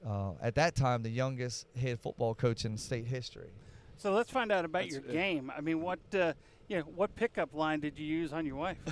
[0.06, 3.50] Uh, at that time, the youngest head football coach in state history.
[3.98, 5.52] So let's find out about your That's- game.
[5.56, 6.34] I mean, what uh,
[6.68, 8.78] you know, what pickup line did you use on your wife?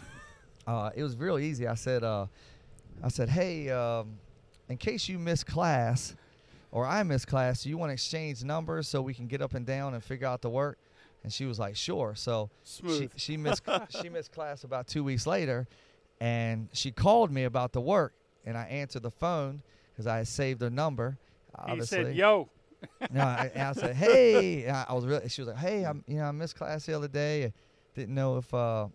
[0.65, 1.67] Uh, it was real easy.
[1.67, 2.27] I said, uh,
[3.03, 4.17] I said, "Hey, um,
[4.69, 6.15] in case you miss class,
[6.71, 9.55] or I miss class, do you want to exchange numbers so we can get up
[9.55, 10.77] and down and figure out the work?"
[11.21, 13.11] And she was like, "Sure." So she Smooth.
[13.17, 13.63] she missed
[14.01, 15.67] she missed class about two weeks later,
[16.21, 18.13] and she called me about the work,
[18.45, 21.17] and I answered the phone because I had saved her number.
[21.67, 22.47] He said, "Yo,
[23.11, 25.29] no, I, I said, "Hey," I, I was really.
[25.29, 27.45] She was like, "Hey, I'm, you know, I missed class the other day.
[27.45, 27.53] I
[27.95, 28.87] didn't know if, uh,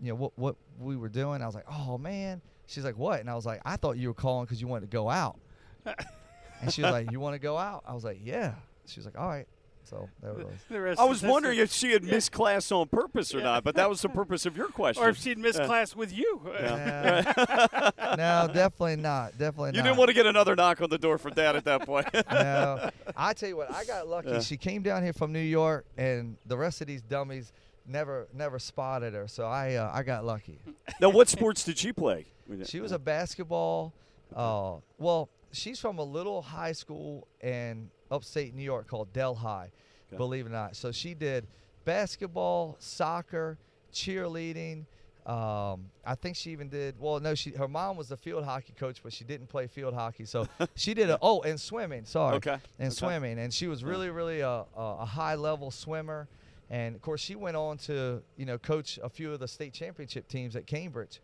[0.00, 3.20] you know, what what we were doing." I was like, "Oh man." She's like, "What?"
[3.20, 5.38] And I was like, "I thought you were calling because you wanted to go out."
[6.60, 8.54] and she was like, "You want to go out?" I was like, "Yeah."
[8.86, 9.46] She was like, "All right."
[9.92, 10.54] So there it was.
[10.70, 13.74] the rest I was wondering if she had missed class on purpose or not, but
[13.74, 15.02] that was the purpose of your question.
[15.02, 16.40] or if she'd missed class with you.
[16.46, 19.32] Uh, no, definitely not.
[19.32, 19.76] Definitely you not.
[19.76, 22.06] You didn't want to get another knock on the door from Dad at that point.
[22.32, 24.40] no, I tell you what, I got lucky.
[24.40, 27.52] She came down here from New York, and the rest of these dummies
[27.86, 29.28] never never spotted her.
[29.28, 30.58] So I uh, I got lucky.
[31.02, 32.24] now, what sports did she play?
[32.64, 33.92] She was a basketball.
[34.34, 39.70] Uh, well, she's from a little high school in upstate New York called Del High,
[40.08, 40.16] Okay.
[40.18, 40.76] believe it or not.
[40.76, 41.46] So she did
[41.84, 43.58] basketball, soccer,
[43.92, 44.84] cheerleading.
[45.24, 46.96] Um, I think she even did.
[46.98, 49.94] Well, no, she her mom was the field hockey coach, but she didn't play field
[49.94, 50.24] hockey.
[50.24, 52.04] So she did a oh, and swimming.
[52.04, 52.94] Sorry, Okay, and okay.
[52.94, 54.64] swimming, and she was really, really a, a,
[55.00, 56.26] a high level swimmer.
[56.70, 59.72] And of course, she went on to you know coach a few of the state
[59.72, 61.20] championship teams at Cambridge,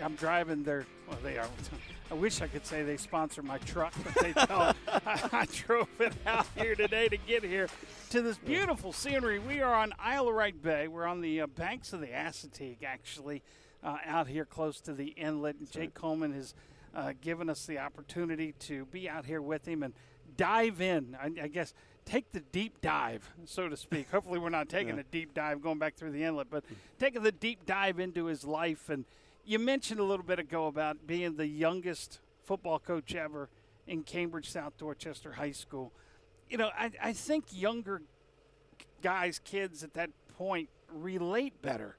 [0.00, 1.48] I'm driving their well they are.
[2.12, 4.76] I wish I could say they sponsor my truck, but they don't.
[4.88, 7.68] I, I drove it out here today to get here
[8.10, 9.40] to this beautiful scenery.
[9.40, 10.86] We are on Isle of Wight Bay.
[10.86, 13.42] We're on the uh, banks of the Assateague, actually,
[13.82, 15.56] uh, out here close to the inlet.
[15.58, 16.54] And Jake Coleman has
[16.94, 19.94] uh, given us the opportunity to be out here with him and
[20.36, 21.16] dive in.
[21.20, 24.10] I, I guess take the deep dive, so to speak.
[24.10, 26.64] Hopefully, we're not taking a deep dive going back through the inlet, but
[26.98, 28.88] taking the deep dive into his life.
[28.88, 29.04] And
[29.44, 33.48] you mentioned a little bit ago about being the youngest football coach ever
[33.86, 35.92] in Cambridge, South Dorchester High School.
[36.48, 38.02] You know, I, I think younger
[39.02, 41.96] guys, kids at that point relate better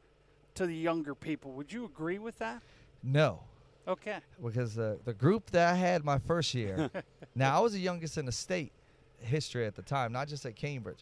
[0.55, 1.51] to the younger people.
[1.51, 2.61] Would you agree with that?
[3.03, 3.41] No,
[3.87, 4.17] Okay.
[4.43, 6.89] because the the group that I had my first year.
[7.35, 8.71] now I was the youngest in the state
[9.19, 10.99] history at the time, not just at Cambridge,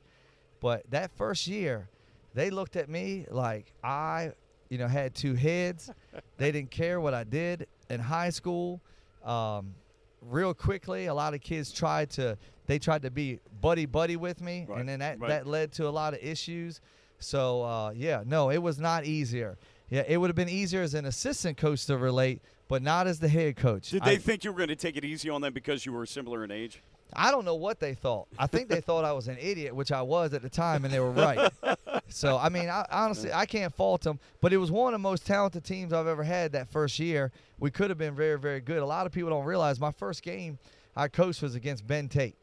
[0.59, 1.87] but that first year,
[2.33, 4.31] they looked at me like I,
[4.69, 5.91] you know, had two heads.
[6.37, 8.81] they didn't care what I did in high school.
[9.23, 9.75] Um,
[10.21, 14.41] real quickly, a lot of kids tried to they tried to be buddy buddy with
[14.41, 15.29] me, Right, and then that right.
[15.29, 16.81] that led to a lot of issues.
[17.19, 19.57] So uh, yeah, no, it was not easier.
[19.89, 22.41] Yeah, it would have been easier as an assistant coach to relate,
[22.73, 23.91] but not as the head coach.
[23.91, 25.93] Did I- they think you were going to take it easy on them because you
[25.93, 26.81] were similar in age?
[27.15, 28.27] I don't know what they thought.
[28.39, 30.91] I think they thought I was an idiot, which I was at the time, and
[30.91, 31.53] they were right.
[32.07, 34.19] so I mean, I, honestly, I can't fault them.
[34.41, 37.31] But it was one of the most talented teams I've ever had that first year.
[37.59, 38.79] We could have been very, very good.
[38.79, 40.57] A lot of people don't realize my first game
[40.95, 42.35] I coached was against Ben Tate,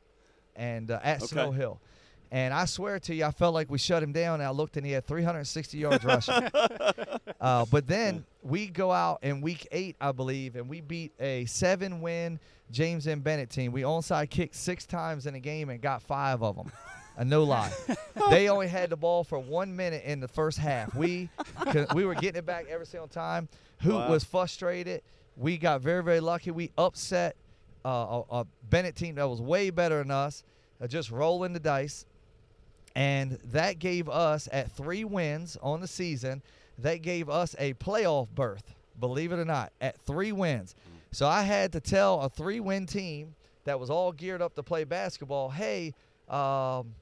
[0.55, 1.27] and uh, at Okay.
[1.27, 1.81] Snow Hill.
[2.33, 4.35] And I swear to you, I felt like we shut him down.
[4.40, 6.49] And I looked and he had 360 yards rushing.
[7.40, 11.47] Uh, but then we go out in week eight, I believe, and we beat a
[11.47, 12.38] seven win
[12.71, 13.21] James M.
[13.21, 13.73] Bennett team.
[13.73, 16.71] We onside kicked six times in a game and got five of them.
[17.16, 17.73] A no lie.
[18.29, 20.95] they only had the ball for one minute in the first half.
[20.95, 21.31] We
[21.95, 23.49] we were getting it back every single time.
[23.81, 24.11] Hoot Wow.
[24.11, 25.01] was frustrated.
[25.35, 26.51] we got very very lucky.
[26.51, 27.37] We upset
[27.87, 27.88] uh,
[28.31, 30.45] a, a Bennett team that was way better than us,
[30.79, 32.05] uh, just rolling the dice,
[32.94, 36.42] and that gave us at three wins on the season.
[36.79, 38.74] That gave us a playoff berth.
[38.98, 40.74] Believe it or not, at three wins.
[41.12, 44.85] So I had to tell a three-win team that was all geared up to play
[44.85, 45.94] basketball, hey.
[46.29, 46.94] Um,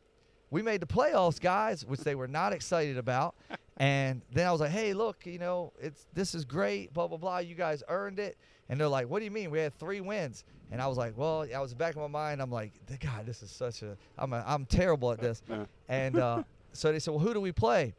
[0.50, 3.34] we made the playoffs, guys, which they were not excited about.
[3.80, 7.16] And then I was like, hey, look, you know, it's this is great, blah blah
[7.16, 7.38] blah.
[7.38, 8.36] You guys earned it.
[8.68, 9.50] And they're like, what do you mean?
[9.50, 10.44] We had three wins.
[10.70, 12.42] And I was like, well, I was back in my mind.
[12.42, 15.42] I'm like, God, this is such a I'm a, I'm terrible at this.
[15.88, 17.94] And uh, so they said, well, who do we play?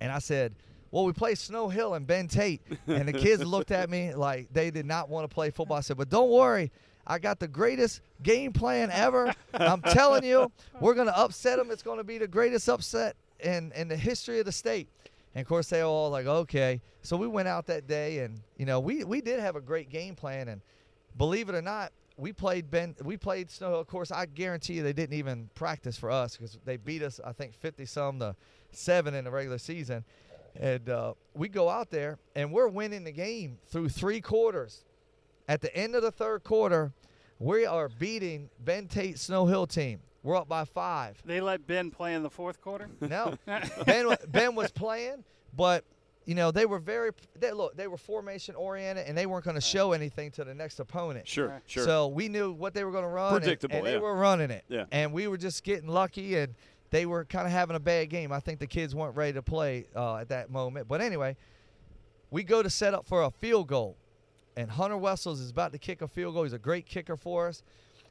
[0.00, 0.54] And I said,
[0.90, 2.60] well, we play Snow Hill and Ben Tate.
[2.86, 5.78] And the kids looked at me like they did not want to play football.
[5.78, 6.70] I said, but don't worry.
[7.06, 9.32] I got the greatest game plan ever.
[9.54, 11.70] I'm telling you, we're going to upset them.
[11.70, 14.88] It's going to be the greatest upset in, in the history of the state.
[15.36, 16.80] And of course, they all like, okay.
[17.02, 19.90] So we went out that day, and you know, we we did have a great
[19.90, 20.48] game plan.
[20.48, 20.62] And
[21.18, 22.96] believe it or not, we played Ben.
[23.04, 23.80] We played Snow Hill.
[23.80, 27.20] Of course, I guarantee you they didn't even practice for us because they beat us.
[27.22, 28.34] I think fifty some to
[28.70, 30.06] seven in the regular season.
[30.58, 34.86] And uh, we go out there, and we're winning the game through three quarters.
[35.50, 36.94] At the end of the third quarter,
[37.38, 40.00] we are beating Ben Tate Snow Hill team.
[40.26, 41.22] We're up by five.
[41.24, 42.88] They let Ben play in the fourth quarter.
[43.00, 43.34] No,
[43.86, 45.22] Ben Ben was playing,
[45.56, 45.84] but
[46.24, 49.54] you know they were very they look they were formation oriented and they weren't going
[49.54, 51.28] to show anything to the next opponent.
[51.28, 51.84] Sure, sure.
[51.84, 53.34] So we knew what they were going to run.
[53.34, 53.98] and- Predictable, and, they yeah.
[54.00, 54.64] were running it.
[54.68, 54.86] Yeah.
[54.90, 56.56] And we were just getting lucky, and
[56.90, 58.32] they were kind of having a bad game.
[58.32, 60.88] I think the kids weren't ready to play uh, at that moment.
[60.88, 61.36] But anyway,
[62.32, 63.96] we go to set up for a field goal,
[64.56, 66.42] and Hunter Wessels is about to kick a field goal.
[66.42, 67.62] He's a great kicker for us,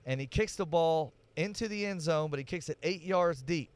[0.06, 3.42] and he kicks the ball into the end zone, but he kicks it eight yards
[3.42, 3.70] deep.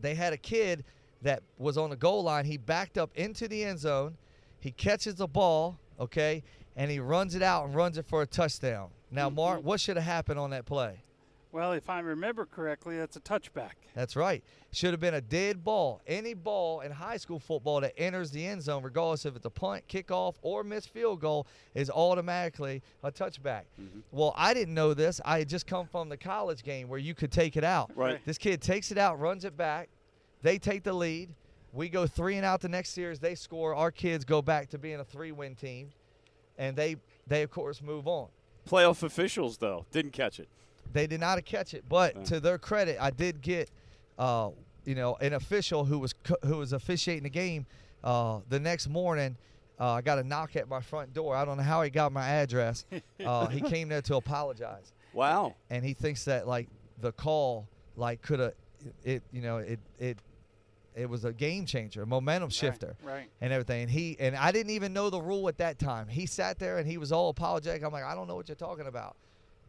[0.00, 0.84] They had a kid
[1.22, 2.44] that was on the goal line.
[2.44, 4.16] He backed up into the end zone.
[4.58, 6.42] He catches the ball, okay,
[6.76, 8.90] and he runs it out and runs it for a touchdown.
[9.10, 9.68] Now, Mark, mm-hmm.
[9.68, 11.02] what should have happened on that play?
[11.52, 13.72] Well, if I remember correctly, that's a touchback.
[13.94, 14.42] That's right.
[14.72, 16.00] Should have been a dead ball.
[16.06, 19.50] Any ball in high school football that enters the end zone, regardless if it's a
[19.50, 23.64] punt, kickoff, or missed field goal, is automatically a touchback.
[23.78, 24.00] Mm-hmm.
[24.10, 25.20] Well, I didn't know this.
[25.26, 27.90] I had just come from the college game where you could take it out.
[27.94, 28.18] Right.
[28.24, 29.90] This kid takes it out, runs it back.
[30.40, 31.34] They take the lead.
[31.74, 33.18] We go three and out the next series.
[33.18, 33.74] They score.
[33.74, 35.90] Our kids go back to being a three-win team,
[36.56, 38.28] and they they of course move on.
[38.68, 40.48] Playoff officials though didn't catch it.
[40.92, 43.70] They did not catch it, but to their credit, I did get,
[44.18, 44.50] uh,
[44.84, 47.66] you know, an official who was who was officiating the game.
[48.04, 49.36] Uh, the next morning,
[49.78, 51.36] uh, I got a knock at my front door.
[51.36, 52.84] I don't know how he got my address.
[53.24, 55.54] Uh, he came there to apologize, Wow.
[55.70, 56.68] and he thinks that like
[57.00, 58.54] the call like could have
[59.04, 60.18] it, you know, it it
[60.94, 63.30] it was a game changer, a momentum shifter right.
[63.40, 63.82] and everything.
[63.82, 66.08] And he and I didn't even know the rule at that time.
[66.08, 67.84] He sat there and he was all apologetic.
[67.84, 69.16] I'm like, I don't know what you're talking about.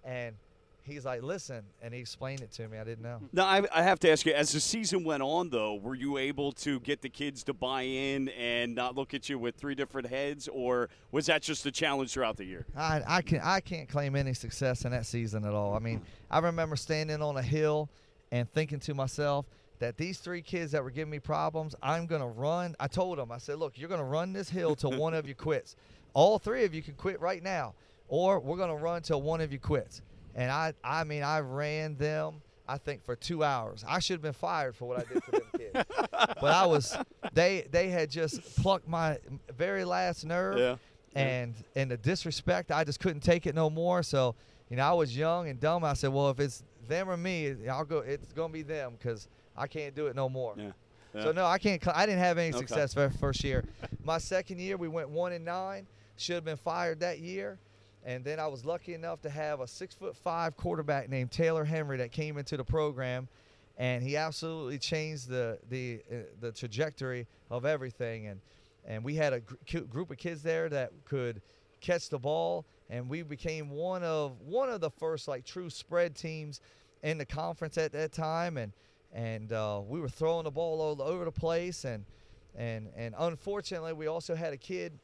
[0.04, 0.36] And
[0.86, 2.78] he's like, listen, and he explained it to me.
[2.78, 3.20] I didn't know.
[3.32, 6.18] Now I, I have to ask you: as the season went on, though, were you
[6.18, 9.76] able to get the kids to buy in and not look at you with three
[9.76, 12.66] different heads, or was that just a challenge throughout the year?
[12.76, 15.74] I I can I can't claim any success in that season at all.
[15.76, 17.90] I mean, I remember standing on a hill
[18.32, 19.46] and thinking to myself
[19.80, 22.76] that these three kids that were giving me problems, I'm gonna run.
[22.80, 25.36] I told them, I said, look, you're gonna run this hill till one of you
[25.36, 25.76] quits.
[26.14, 27.74] All three of you can quit right now,
[28.08, 30.02] or we're gonna run till one of you quits.
[30.36, 32.42] And I I mean I ran them.
[32.68, 33.84] I think for two hours.
[33.88, 35.86] I should have been fired for what I did to them kids.
[36.40, 36.96] but I was
[37.34, 39.18] they they had just plucked my
[39.58, 40.76] very last nerve Yeah.
[41.22, 44.36] and and the disrespect i just couldn't take it no more so
[44.70, 47.56] you know i was young and dumb i said well if it's them or me
[47.70, 50.72] i'll go it's gonna be them because i can't do it no more Yeah.
[51.24, 52.60] so no i can't i didn't have any Okay.
[52.60, 53.64] success for first year
[54.04, 55.86] my second year we went one and nine
[56.18, 57.58] should have been fired that year
[58.06, 61.64] and then i was lucky enough to have a six foot five quarterback named taylor
[61.64, 63.28] henry that came into the program
[63.78, 68.28] and he absolutely changed the the uh, the trajectory of everything.
[68.28, 68.42] And
[68.86, 71.42] and we had a gr- group of kids there that could
[71.82, 76.16] catch the ball and we became one of one of the first like true spread
[76.16, 76.62] teams
[77.02, 78.58] in the conference at that time.
[78.58, 78.72] And
[79.12, 81.84] and uh, we were throwing the ball all over the place.
[81.84, 82.06] And
[82.56, 85.00] and and unfortunately we also had a kid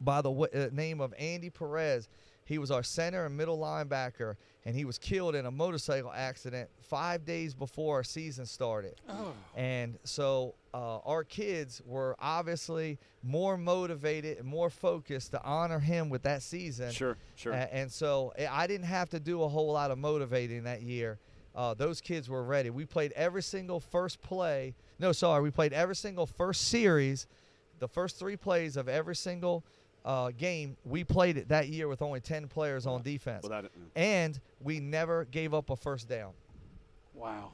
[0.00, 2.08] by the w- uh, name of Andy Perez.
[2.46, 4.36] He was our center and middle linebacker,
[4.66, 9.00] and he was killed in a motorcycle accident five days before our season started.
[9.56, 16.10] And so uh, our kids were obviously more motivated and more focused to honor him
[16.10, 16.90] with that season.
[16.92, 17.54] Sure, sure.
[17.54, 20.82] A- and so eh, I didn't have to do a whole lot of motivating that
[20.82, 21.18] year.
[21.54, 22.68] Uh, those kids were ready.
[22.68, 24.74] We played every single first play.
[24.98, 27.26] No, sorry, we played every single first series,
[27.78, 29.64] the first three plays of every single
[30.04, 33.42] uh, game, we played it that year with only 10 players on defense.
[33.42, 36.32] Without it- and we never gave up a first down.
[37.14, 37.52] Wow.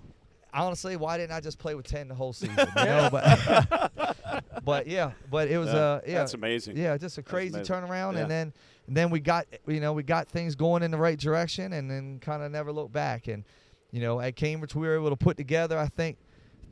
[0.52, 2.56] Honestly, why didn't I just play with 10 the whole season?
[2.76, 6.76] You know, but, but yeah, but it was Yeah, uh yeah, that's amazing.
[6.76, 8.20] Yeah, just a crazy turnaround, Yeah.
[8.22, 8.52] and then
[8.88, 11.88] and then we got you know we got things going in the right direction, and
[11.88, 13.28] then kind of never looked back.
[13.28, 13.44] And
[13.92, 16.16] you know at Cambridge we were able to put together I think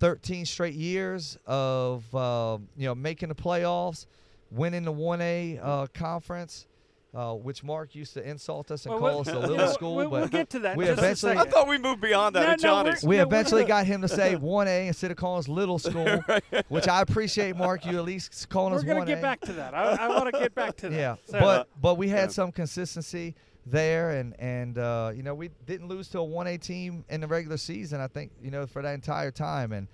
[0.01, 4.07] 13 straight years of uh, you know making the playoffs,
[4.51, 6.67] winning the 1A uh, conference.
[7.15, 9.73] Uh, which Mark used to insult us and Well, call we'll- us a little we'll-
[9.73, 11.49] school, we'll- but we'll get to that we just eventually second.
[11.49, 12.59] I thought we moved beyond that No, no, we're-
[12.91, 13.03] Johnny's.
[13.03, 16.21] we No, eventually got him to say 1A instead of calling us little school,
[16.69, 17.87] which I appreciate, Mark.
[17.87, 18.97] You at least calling us Little School.
[18.97, 19.07] We're us going 1A.
[19.07, 19.75] to get back to that.
[19.75, 20.95] I, I want to get back to that.
[20.97, 22.29] Yeah, So- but but we had Yeah.
[22.29, 23.35] some consistency
[23.65, 27.27] there, and and uh, you know we didn't lose to a 1A team in the
[27.27, 28.03] regular season.
[28.03, 29.89] I think you know for that entire time, and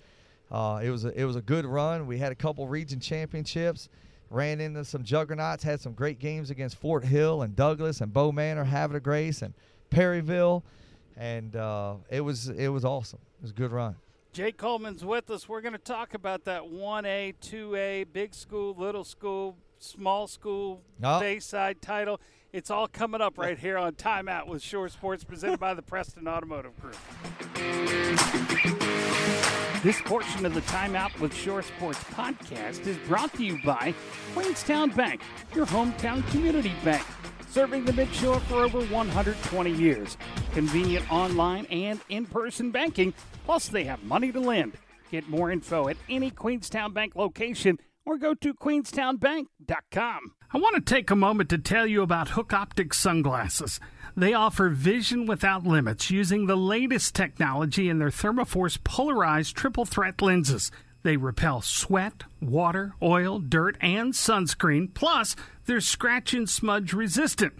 [0.51, 2.07] uh, it was a, it was a good run.
[2.07, 3.87] We had a couple region championships.
[4.29, 8.31] Ran into some juggernauts, had some great games against Fort Hill and Douglas and Bow
[8.31, 9.53] Manor, Havre Grace and
[9.89, 10.63] Perryville,
[11.15, 13.19] and uh, it was it was awesome.
[13.39, 13.95] It was a good run.
[14.33, 15.47] Jay Coleman's with us.
[15.47, 21.19] We're going to talk about that 1A, 2A, big school, little school, small school, Oh.
[21.21, 22.19] Bayside title.
[22.51, 26.27] It's all coming up right here on Timeout with Shore Sports, presented by the Preston
[26.27, 26.97] Automotive Group.
[29.85, 33.93] This portion of the Timeout with Shore Sports podcast is brought to you by
[34.33, 35.21] Queenstown Bank,
[35.53, 37.05] your hometown community bank.
[37.49, 40.17] Serving the Midshore for over 120 years.
[40.53, 43.13] Convenient online and in person banking,
[43.45, 44.73] plus they have money to lend.
[45.11, 47.77] Get more info at any Queenstown Bank location
[48.07, 50.31] or go to queenstownbank.com.
[50.51, 53.79] I want to take a moment to tell you about Hook Optics sunglasses.
[54.17, 60.21] They offer vision without limits using the latest technology in their Thermoforce polarized triple threat
[60.21, 60.71] lenses.
[61.03, 65.35] They repel sweat, water, oil, dirt, and sunscreen, plus
[65.65, 67.53] they're scratch and smudge resistant.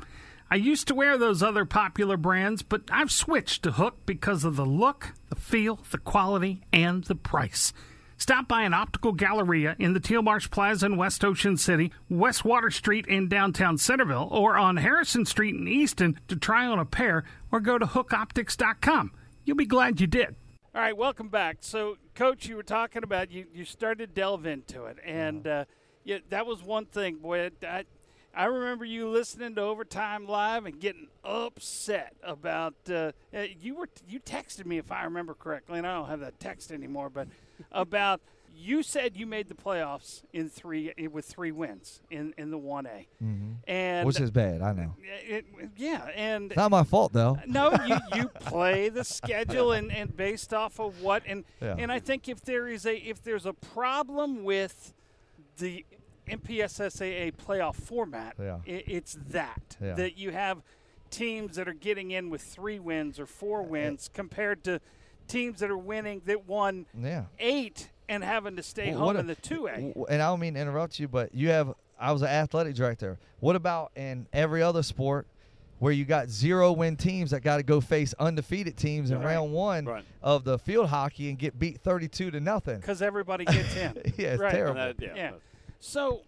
[0.50, 4.56] I used to wear those other popular brands, but I've switched to Hook because of
[4.56, 7.74] the look, the feel, the quality, and the price.
[8.18, 12.46] Stop by an optical galleria in the Teal Marsh Plaza in West Ocean City, West
[12.46, 16.86] Water Street in downtown Centreville, or on Harrison Street in Easton to try on a
[16.86, 19.12] pair, or go to hookoptics.com.
[19.44, 20.36] You'll be glad you did.
[20.74, 21.58] All right, welcome back.
[21.60, 25.66] So, Coach, you were talking about you, you started to delve into it, and uh,
[26.06, 27.18] yeah, that was one thing.
[27.18, 27.84] Boy, I,
[28.34, 32.76] I remember you listening to Overtime Live and getting upset about.
[32.90, 36.22] Uh, uh, you were you texted me if I remember correctly, and I don't have
[36.22, 37.28] that text anymore, but
[37.72, 38.22] about
[38.58, 42.86] you said you made the playoffs in three with three wins in in the one
[42.86, 43.52] A, mm-hmm.
[43.68, 44.96] and Which is bad, I know.
[45.28, 45.46] it,
[45.76, 47.38] yeah, and It's not my fault though.
[47.46, 51.76] no, you, you play the schedule and, and based off of what and Yeah.
[51.78, 54.94] and I think if there is a if there's a problem with
[55.58, 55.86] the
[56.28, 58.60] MPSSAA playoff format, Yeah.
[58.66, 59.94] i it's that Yeah.
[59.96, 60.64] that you have
[61.12, 64.80] teams that are getting in with three wins or four uh, wins compared to
[65.28, 67.26] teams that are winning that won Yeah.
[67.40, 69.72] eight and having to stay Well, home what in the two A.
[69.72, 71.74] w- And I don't mean to interrupt you, but you have.
[72.00, 73.18] I was an athletic director.
[73.40, 75.28] What about in every other sport
[75.80, 79.26] where you got zero win teams that got to go face undefeated teams in Right.
[79.28, 80.04] round one Right.
[80.22, 82.80] of the field hockey and get beat thirty-two to nothing?
[82.82, 83.94] because everybody gets in.
[84.18, 84.52] Yeah, it's Right.
[84.52, 84.76] terrible.
[84.76, 85.16] That- yeah.
[85.16, 85.32] Yeah.
[85.80, 86.22] So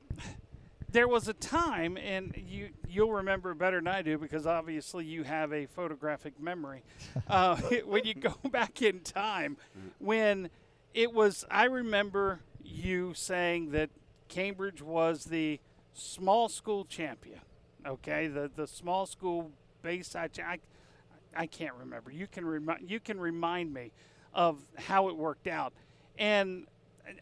[0.92, 5.24] there was a time, and you you'll remember better than I do because obviously you
[5.24, 6.84] have a photographic memory.
[7.28, 9.58] uh, when you go back in time,
[10.00, 10.50] when
[10.94, 13.90] it was, I remember you saying that
[14.30, 15.60] Cambridge was the
[15.94, 17.42] small school champion.
[17.86, 20.40] Okay, the the small school Bayside.
[20.40, 20.60] I,
[21.36, 22.12] I can't remember.
[22.12, 23.92] You can remind you can remind me
[24.34, 25.74] of how it worked out,
[26.18, 26.66] and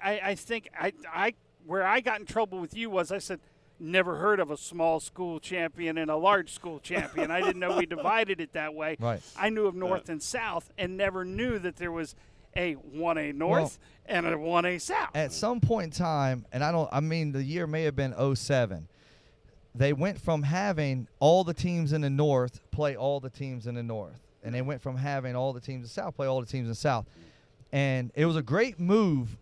[0.04, 1.34] I, I think I, I
[1.66, 3.40] where I got in trouble with you was I said
[3.80, 7.32] never heard of a small school champion and a large school champion.
[7.32, 8.98] I didn't know we divided it that way.
[9.00, 9.22] Right.
[9.38, 12.16] I knew of North and South and never knew that there was
[12.56, 15.10] a 1A North and a 1A South.
[15.14, 16.90] At some point in time, and I don't.
[16.92, 18.88] I mean, the year may have been 07.
[19.74, 23.76] They went from having all the teams in the North play all the teams in
[23.76, 26.40] the North, and they went from having all the teams in the South play all
[26.40, 27.06] the teams in the South.
[27.74, 29.38] And it was a great move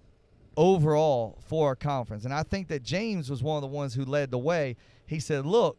[0.56, 2.26] overall for our conference.
[2.26, 4.76] And I think that James was one of the ones who led the way.
[5.06, 5.78] He said, "Look,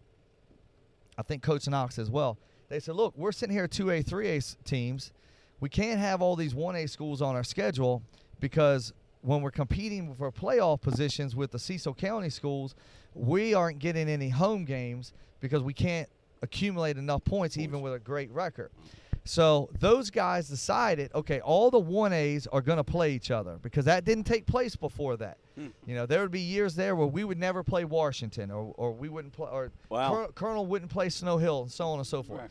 [1.16, 2.38] I think Coach Knox as well.
[2.68, 5.12] They said, look, we're sitting here 2A, 3A teams.
[5.60, 8.02] We can't have all these 1A schools on our schedule
[8.40, 12.74] because when we're competing for playoff positions with the Cecil County schools,
[13.14, 16.08] we aren't getting any home games because we can't
[16.42, 18.70] accumulate enough points even with a great record.
[19.26, 23.86] So those guys decided, okay, all the 1As are going to play each other because
[23.86, 25.38] that didn't take place before that.
[25.58, 25.68] Hmm.
[25.86, 28.92] You know, there would be years there where we would never play Washington or, or
[28.92, 30.08] we wouldn't play, or Wow.
[30.08, 32.40] Col- Colonel wouldn't play Snow Hill and so on and so forth.
[32.42, 32.50] Right.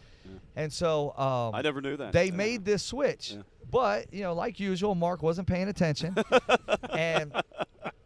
[0.55, 2.11] And so um, I never knew that.
[2.11, 2.31] they Yeah.
[2.35, 3.33] made this switch.
[3.33, 3.41] Yeah.
[3.69, 6.15] But, you know, like usual, Mark wasn't paying attention.
[6.91, 7.33] and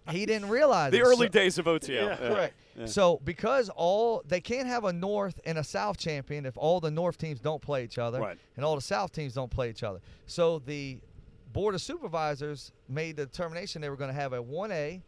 [0.10, 1.04] he didn't realize the it.
[1.04, 2.18] early So- days of OTL.
[2.22, 2.48] Yeah.
[2.78, 2.86] Yeah.
[2.86, 6.92] So because all they can't have a North and a South champion if all the
[6.92, 8.38] North teams don't play each other Right.
[8.56, 10.00] and all the South teams don't play each other.
[10.28, 11.00] So the
[11.54, 15.02] board of supervisors made the determination they were going to have a 1A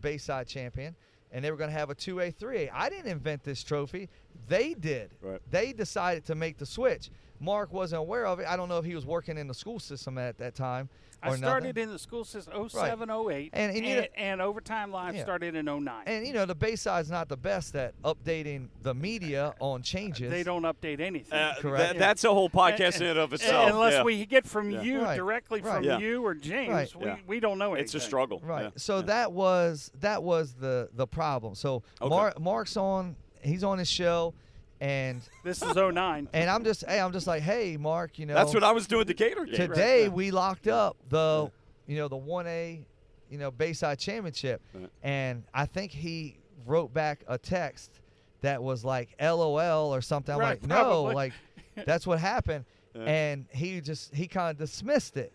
[0.00, 0.94] Bayside champion
[1.30, 2.68] and they were going to have a 2A 3A.
[2.72, 4.10] I didn't invent this trophy.
[4.48, 5.12] They did.
[5.22, 5.40] Right.
[5.50, 7.10] They decided to make the switch.
[7.42, 8.46] Mark wasn't aware of it.
[8.46, 10.88] I don't know if he was working in the school system at that time
[11.24, 11.82] I started nothing.
[11.84, 15.22] in the school system 07, 08, And- and and, know- and Overtime Live Yeah.
[15.22, 16.02] started in 09.
[16.06, 20.30] And you know the Bayside's not the best at updating the media on changes.
[20.32, 21.32] they don't update anything.
[21.38, 21.78] Uh, Correct.
[21.94, 23.70] that- that's a whole podcast in and of itself.
[23.70, 24.02] Unless yeah.
[24.02, 24.82] we get from Yeah.
[24.82, 25.74] you Right, directly right.
[25.76, 25.98] from Yeah.
[25.98, 26.96] you or James, Right.
[26.96, 27.16] we, Yeah.
[27.28, 27.84] we don't know anything.
[27.84, 28.40] it's a struggle.
[28.44, 28.64] Right.
[28.64, 28.70] Yeah.
[28.76, 29.02] So Yeah.
[29.02, 31.54] that was that was the the problem.
[31.54, 32.08] So Okay.
[32.08, 34.34] Mark Mark's on he's on his show
[34.82, 36.28] and This is 09.
[36.32, 38.86] and I'm just hey I'm just like hey Mark you know That's what I was
[38.88, 39.54] doing the Gator game.
[39.54, 41.50] today we locked up the
[41.86, 42.84] you know the 1A
[43.30, 44.90] you know Bayside championship Right.
[45.04, 48.00] and I think he wrote back a text
[48.40, 50.34] that was like LOL or something.
[50.34, 51.32] I'm Right, like no like
[51.86, 52.64] that's what happened
[52.94, 53.02] Yeah.
[53.02, 55.32] and he just he kind of dismissed it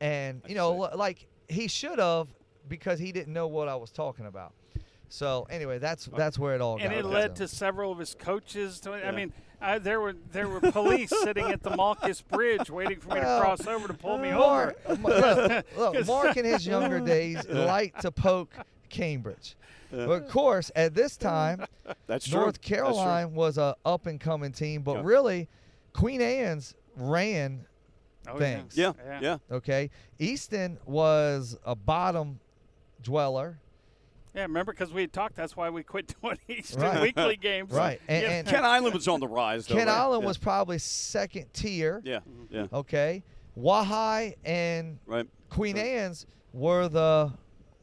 [0.00, 0.96] and you know see.
[0.98, 2.26] like he should have
[2.68, 4.52] because he didn't know what I was talking about.
[5.10, 6.98] So anyway, that's that's where it all and got.
[6.98, 8.78] it led to several of his coaches.
[8.80, 9.08] To, Yeah.
[9.08, 13.08] I mean, I, there were there were police sitting at the Malkus Bridge waiting for
[13.08, 14.74] me to cross over to pull me uh, over.
[14.86, 15.06] Uh, Mark,
[15.76, 18.54] look, look, Mark in his younger days liked to poke
[18.88, 19.56] Cambridge.
[19.90, 21.64] But of course, at this time,
[22.06, 22.38] That's true.
[22.40, 22.76] North That's true.
[22.76, 25.02] Carolina was a up and coming team, but Yeah.
[25.04, 25.48] really,
[25.92, 27.66] Queen Anne's ran.
[28.28, 28.76] Oh, things.
[28.76, 29.38] Yeah, yeah.
[29.50, 29.90] Okay,
[30.20, 32.38] Easton was a bottom
[33.02, 33.58] dweller.
[34.34, 35.34] Yeah, remember because we had talked.
[35.36, 37.02] That's why we quit doing Easton Right.
[37.02, 37.72] weekly games.
[37.72, 38.30] Right, and- Yeah.
[38.30, 39.74] and- Kent Island was on the rise, though.
[39.74, 39.96] Kent right?
[39.98, 40.28] Island yeah.
[40.28, 42.00] was probably second tier.
[42.04, 42.20] Yeah,
[42.50, 42.66] yeah.
[42.72, 43.22] Okay,
[43.56, 45.26] Wi-Hi and Right.
[45.48, 47.32] Queen Anne's were the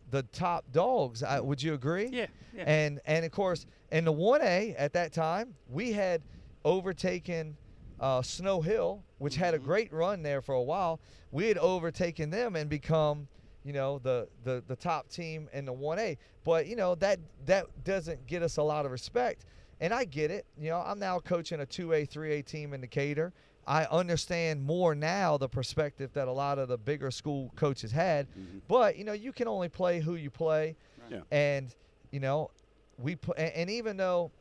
[0.10, 1.22] the top dogs.
[1.22, 2.08] I, would you agree?
[2.08, 2.64] Yeah, yeah.
[2.66, 6.22] And and of course, in the one A at that time, we had
[6.64, 7.58] overtaken
[8.00, 11.00] uh, Snow Hill, which had a great run there for a while.
[11.32, 13.28] We had overtaken them and become,
[13.68, 16.18] you know, the the the top team in the one A.
[16.46, 19.44] But you know that that doesn't get us a lot of respect.
[19.82, 20.46] And I get it.
[20.58, 23.34] You know, I'm now coaching a 2A, 3A team in Decatur.
[23.68, 28.28] I understand more now the perspective that a lot of the bigger school coaches had.
[28.30, 28.60] Mm-hmm.
[28.68, 30.76] But, you know, you can only play who you play.
[31.12, 31.20] Yeah.
[31.32, 31.76] And,
[32.10, 32.50] you know,
[32.98, 34.32] we put, and, and even though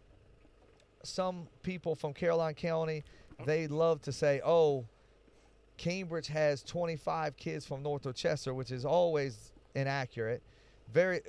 [1.02, 3.04] some people from Caroline County,
[3.44, 4.86] they love to say, oh,
[5.76, 10.42] Cambridge has 25 kids from North Dorchester, which is always inaccurate.
[10.92, 11.20] Very,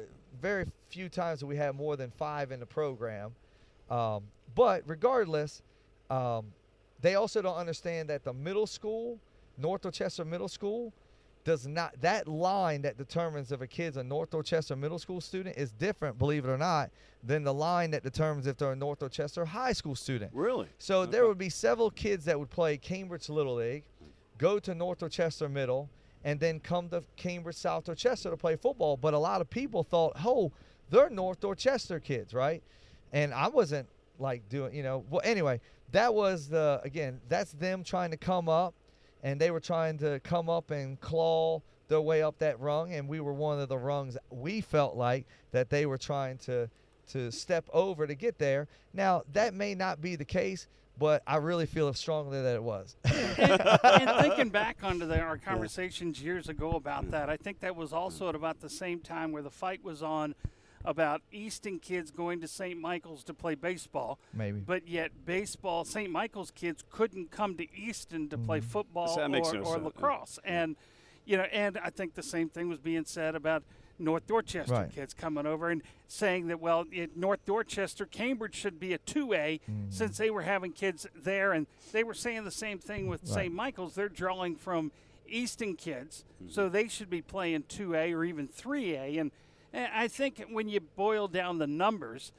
[0.41, 3.36] very few times do we have more than five in the program.
[3.89, 4.24] Um,
[4.56, 5.62] but regardless,
[6.10, 6.54] um,
[7.02, 9.20] they also don't understand that the middle school,
[9.58, 10.93] North Dorchester Middle School,
[11.43, 15.56] does not that line that determines if a kid's a North Dorchester Middle School student
[15.56, 16.91] is different, believe it or not,
[17.24, 20.32] than the line that determines if they're a North Dorchester High School student.
[20.34, 20.68] Really?
[20.78, 23.86] So there would be several kids that would play Cambridge Little League,
[24.38, 25.90] go to North Dorchester Middle,
[26.24, 28.98] and then come to Cambridge South Dorchester to play football.
[28.98, 30.52] But a lot of people thought, oh,
[30.90, 32.64] they're North Dorchester kids, right?
[33.14, 33.88] And I wasn't
[34.20, 35.06] like doing, you know.
[35.10, 35.62] Well, anyway,
[35.92, 38.74] that was the again, that's them trying to come up,
[39.24, 43.08] and they were trying to come up and claw their way up that rung, and
[43.08, 46.70] we were one of the rungs we felt like that they were trying to
[47.10, 48.68] to step over to get there.
[48.94, 50.68] Now that may not be the case,
[51.00, 52.95] but I really feel strongly that it was.
[53.06, 57.93] and thinking back onto the, our conversations years ago about that, I think that was
[57.93, 60.36] also at about the same time where the fight was on
[60.86, 62.80] about Easton kids going to St.
[62.80, 64.20] Michael's to play baseball.
[64.34, 64.60] Maybe.
[64.60, 66.10] But yet, baseball, St.
[66.10, 68.45] Michael's kids couldn't come to Easton to Mm-hmm.
[68.45, 69.84] play football That makes or, no or sense.
[69.84, 70.39] lacrosse.
[70.45, 70.76] And,
[71.26, 73.64] you know, and I think the same thing was being said about
[74.00, 74.91] North Dorchester Right.
[74.91, 79.60] kids coming over and saying that, well, it, North Dorchester, Cambridge should be a 2A
[79.62, 79.89] Mm-hmm.
[79.89, 81.52] since they were having kids there.
[81.54, 83.54] And they were saying the same thing with St.
[83.54, 83.95] Michael's.
[83.95, 84.91] They're drawing from
[85.28, 89.20] Easton kids, so they should be playing 2A or even 3A.
[89.20, 89.32] And,
[89.74, 92.32] and I think when you boil down the numbers,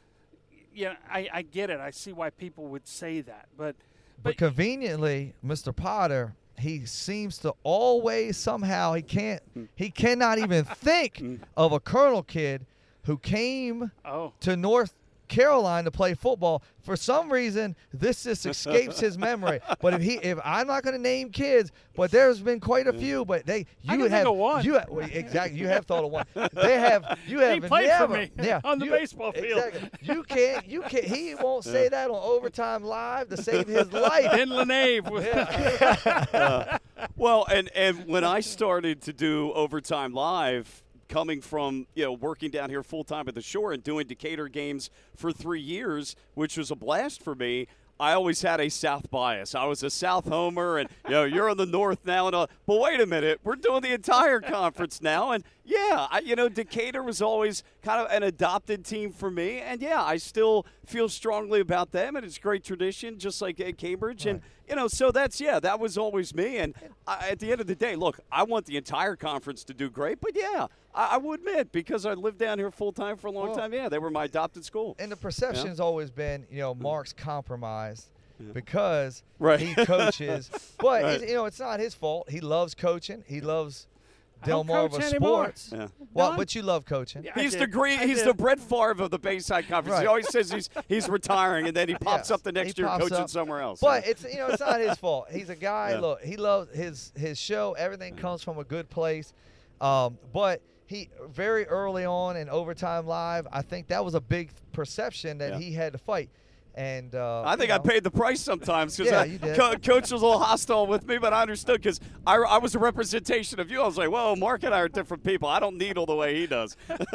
[0.74, 1.80] you know, I, I get it.
[1.80, 3.48] I see why people would say that.
[3.56, 3.76] But,
[4.22, 5.74] But conveniently, Mr.
[5.74, 9.64] Potter, he seems to always somehow he can't hmm.
[9.74, 11.36] he cannot even think hmm.
[11.56, 12.66] of a Colonel kid
[13.04, 14.92] who came oh, to North
[15.28, 16.62] Caroline to play football.
[16.80, 19.60] For some reason, this just escapes his memory.
[19.80, 22.92] But if he, if I'm not going to name kids, but there's been quite a
[22.92, 23.24] few.
[23.24, 24.64] But they, you I can have think of one.
[24.64, 25.58] you have, well, exactly.
[25.58, 26.24] You have thought of one.
[26.54, 27.18] They have.
[27.26, 29.62] You have He played for me yeah, on the you- baseball field.
[29.74, 29.90] Exactly.
[30.14, 30.66] You can't.
[30.66, 31.04] You can't.
[31.04, 34.32] He won't say that on overtime live to save his life.
[34.38, 35.10] in Lenave.
[35.10, 36.78] with- uh,
[37.16, 42.50] Well, and and when I started to do overtime live, coming from you know working
[42.50, 46.56] down here full time at the shore and doing Decatur games for three years, which
[46.56, 47.66] was a blast for me.
[48.00, 49.56] I always had a South bias.
[49.56, 52.28] I was a South homer, and you know you're on the North now.
[52.28, 56.34] And but wait a minute, we're doing the entire conference now, and yeah, I, you
[56.34, 60.64] know Decatur was always kind of an adopted team for me, and yeah, I still
[60.86, 64.88] feel strongly about them, and it's great tradition, just like at Cambridge, and you know,
[64.88, 66.56] so that's yeah, that was always me.
[66.56, 66.74] And
[67.06, 69.90] I, at the end of the day, look, I want the entire conference to do
[69.90, 73.26] great, but yeah, I, I will admit because I lived down here full time for
[73.26, 73.72] a long Well- time.
[73.74, 74.96] Yeah, they were my adopted school.
[74.98, 78.08] And the perception's always been, you know, Mark's compromised
[78.52, 79.60] because Right.
[79.60, 80.50] he coaches.
[80.78, 81.20] But Right.
[81.28, 82.30] you know, it's not his fault.
[82.30, 83.24] He loves coaching.
[83.26, 83.97] He loves I don't coach
[84.45, 85.53] Delmarva anymore.
[85.55, 85.70] Sports.
[85.72, 85.89] Yeah.
[86.14, 87.24] Well, but you love coaching.
[87.24, 87.99] Yeah, He's the green.
[88.01, 88.28] He's did.
[88.28, 89.95] the Brett Favre of the Bayside Conference.
[89.95, 90.03] Right.
[90.03, 92.30] He always says he's he's retiring, and then he pops Yes.
[92.30, 93.28] up the He next year coaching up.
[93.30, 93.80] somewhere else.
[93.80, 94.11] But Yeah.
[94.11, 95.26] it's you know it's not his fault.
[95.30, 95.91] He's a guy.
[95.93, 96.01] Yeah.
[96.01, 97.74] Look, he loves his his show.
[97.78, 99.32] Everything comes from a good place.
[99.80, 104.51] Um, but he very early on in overtime live, I think that was a big
[104.72, 105.59] perception that Yeah.
[105.59, 106.30] he had to fight.
[106.78, 110.22] And uh, I think you I paid the price sometimes because Yeah, co- coach was
[110.22, 113.68] a little hostile with me, but I understood because I, I was a representation of
[113.68, 113.82] you.
[113.82, 115.48] I was like, "Well, Mark and I are different people.
[115.48, 116.76] I don't needle the way he does."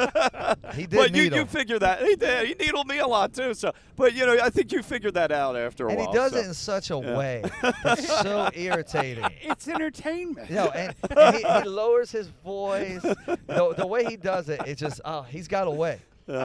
[0.73, 2.47] He did but you, you figure that he did.
[2.47, 3.53] He needled me a lot too.
[3.53, 6.07] So, but you know, I think you figured that out after a and while.
[6.07, 6.39] And he does so.
[6.39, 7.43] it in such a way
[7.83, 9.25] that's so irritating.
[9.41, 10.49] It's entertainment.
[10.49, 13.01] No, and, and he, he lowers his voice.
[13.01, 15.99] The, the way he does it, it's just oh, he's got a way.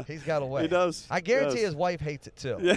[0.06, 0.62] He's got a way.
[0.62, 1.06] He does.
[1.10, 1.66] I guarantee does.
[1.66, 2.58] his wife hates it too.
[2.60, 2.76] Yeah.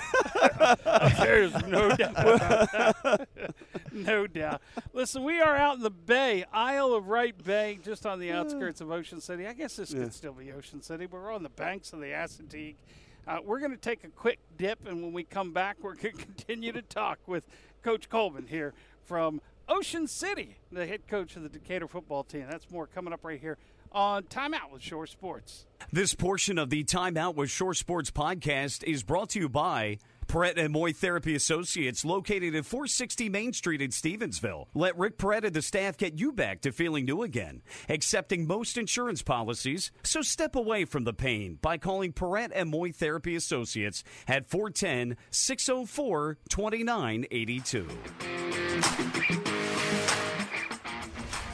[1.20, 2.12] There's no doubt.
[2.12, 3.28] about that.
[3.92, 4.62] no doubt.
[4.94, 8.82] Listen, we are out in the Bay, Isle of Wight Bay, just on the outskirts
[8.82, 9.48] of Ocean City.
[9.48, 12.08] I guess this could still be Ocean City, but we're on the banks of the
[12.08, 12.76] Assateague.
[13.28, 16.16] Uh, we're going to take a quick dip, and when we come back, we're going
[16.16, 17.46] to continue to talk with
[17.84, 18.74] Coach Colvin here
[19.04, 22.46] from Ocean City, the head coach of the Decatur football team.
[22.50, 23.58] That's more coming up right here
[23.92, 25.66] on Timeout with Shore Sports.
[25.92, 30.58] This portion of the Timeout with Shore Sports podcast is brought to you by Perrette
[30.58, 34.68] and Moy Therapy Associates, located at 460 Main Street in Stevensville.
[34.74, 37.62] Let Rick Perrette and the staff get you back to feeling new again.
[37.90, 42.92] Accepting most insurance policies, so step away from the pain by calling Perrette and Moy
[42.92, 47.88] Therapy Associates at 410 604 2982.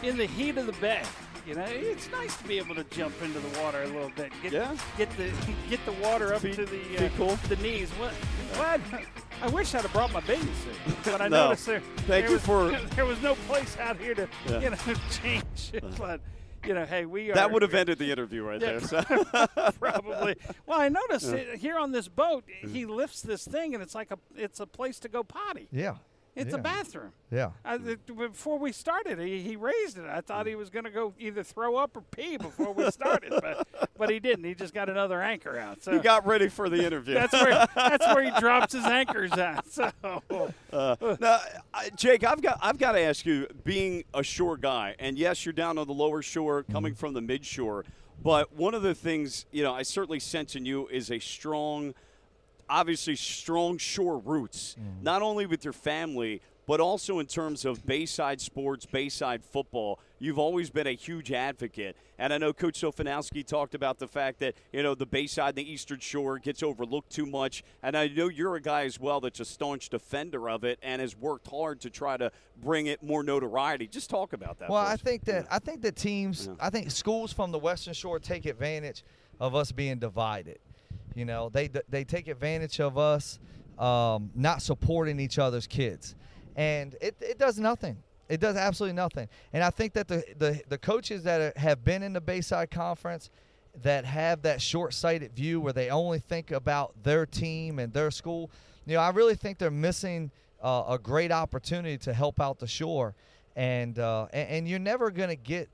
[0.03, 1.01] in the heat of the bay.
[1.47, 4.33] You know, it's nice to be able to jump into the water a little bit.
[4.43, 4.75] Get, Yeah.
[4.97, 5.31] Get the
[5.69, 7.35] get the water up Be- to the uh, cool.
[7.47, 7.89] the knees.
[7.91, 8.11] What?
[8.59, 8.81] What?
[9.41, 11.45] I wish I'd have brought my bathing suit, but I No.
[11.45, 11.79] noticed there.
[11.79, 14.59] Thank there you was, for- There was no place out here to Yeah.
[14.59, 14.77] you know
[15.11, 15.71] change.
[15.97, 16.19] But
[16.65, 17.35] you know, hey, we are.
[17.35, 18.79] That would have ended the interview right Yeah.
[18.79, 18.81] there.
[18.81, 19.71] So.
[19.79, 20.35] probably.
[20.65, 22.43] Well, I noticed it, here on this boat,
[22.73, 25.69] he lifts this thing, and it's like a it's a place to go potty.
[25.71, 25.95] Yeah.
[26.37, 26.59] It's yeah.
[26.59, 27.11] a bathroom.
[27.31, 27.49] Yeah.
[27.65, 30.05] I, before we started, he, he raised it.
[30.05, 33.33] I thought he was going to go either throw up or pee before we started,
[33.41, 33.67] but
[33.97, 34.45] but he didn't.
[34.45, 35.81] He just got another anchor out.
[35.83, 37.15] So He got ready for the interview.
[37.15, 39.65] that's where that's where he drops his anchors at.
[39.67, 39.91] So
[40.71, 41.39] uh, Now,
[41.95, 45.53] Jake, I've got I've got to ask you, being a shore guy, and yes, you're
[45.53, 46.71] down on the lower shore, mm-hmm.
[46.71, 47.83] coming from the mid shore,
[48.21, 51.95] but one of the things you know I certainly sense in you is a strong,
[52.69, 55.03] obviously strong shore roots, mm.
[55.03, 56.41] not only with your family.
[56.67, 61.95] But also in terms of Bayside sports, Bayside football, you've always been a huge advocate.
[62.19, 65.59] And I know Coach Sofanowski talked about the fact that, you know, the Bayside and
[65.59, 67.63] the Eastern Shore gets overlooked too much.
[67.81, 70.99] And I know you're a guy as well that's a staunch defender of it and
[70.99, 73.87] has worked hard to try to bring it more notoriety.
[73.87, 74.69] Just talk about that.
[74.69, 78.19] Well, I think that I think that teams, I think schools from the Western Shore
[78.19, 79.05] take advantage
[79.39, 80.59] of us being divided.
[81.15, 83.39] You know, they they take advantage of us
[83.79, 86.15] um, not supporting each other's kids,
[86.55, 87.97] and it, it does nothing.
[88.29, 89.29] It does absolutely nothing.
[89.53, 92.69] And I think that the the, the coaches that are, have been in the Bayside
[92.71, 93.29] Conference
[93.83, 98.49] that have that short-sighted view where they only think about their team and their school,
[98.87, 100.31] you know, I really think they're missing
[100.63, 103.13] uh, a great opportunity to help out the shore.
[103.55, 105.69] And uh, and, and you're never going to get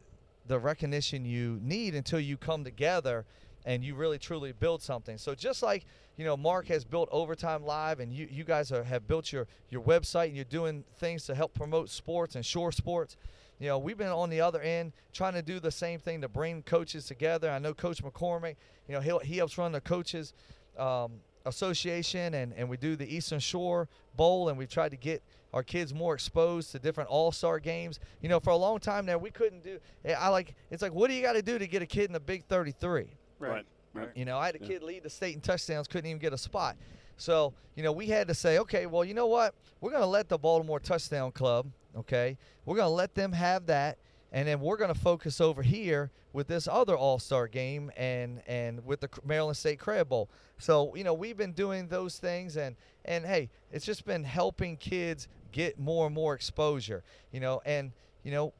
[0.48, 3.26] the recognition you need until you come together
[3.66, 5.18] and you really truly build something.
[5.18, 5.86] So just like
[6.16, 9.48] you know, Mark has built Overtime Live, and you you guys are, have built your
[9.70, 13.18] your website, and you're doing things to help promote sports and shore sports.
[13.60, 16.28] You know, we've been on the other end trying to do the same thing to
[16.28, 17.50] bring coaches together.
[17.50, 18.56] I know Coach McCormick,
[18.88, 20.34] you know, he he helps run the coaches.
[20.78, 25.22] Um, association and, and we do the Eastern Shore Bowl and we've tried to get
[25.54, 28.00] our kids more exposed to different all-star games.
[28.22, 29.80] You know, for a long time now we couldn't do
[30.18, 32.14] I like it's like what do you got to do to get a kid in
[32.14, 33.10] the big 33?
[33.50, 33.66] Right.
[33.94, 34.10] Right.
[34.16, 36.38] You know, I had a kid lead the state in touchdowns, couldn't even get a
[36.38, 36.78] spot.
[37.18, 39.54] So, you know, we had to say, okay, well, you know what?
[39.82, 42.38] We're going to let the Baltimore Touchdown Club, okay?
[42.66, 44.00] We're going to let them have that
[44.34, 48.84] and then we're going to focus over here with this other All-Star game and and
[48.84, 50.28] with the Maryland State Crab Bowl.
[50.58, 52.76] So you know we've been doing those things and
[53.06, 57.04] and hey, it's just been helping kids get more and more exposure.
[57.32, 57.92] You know, and
[58.24, 58.54] you know,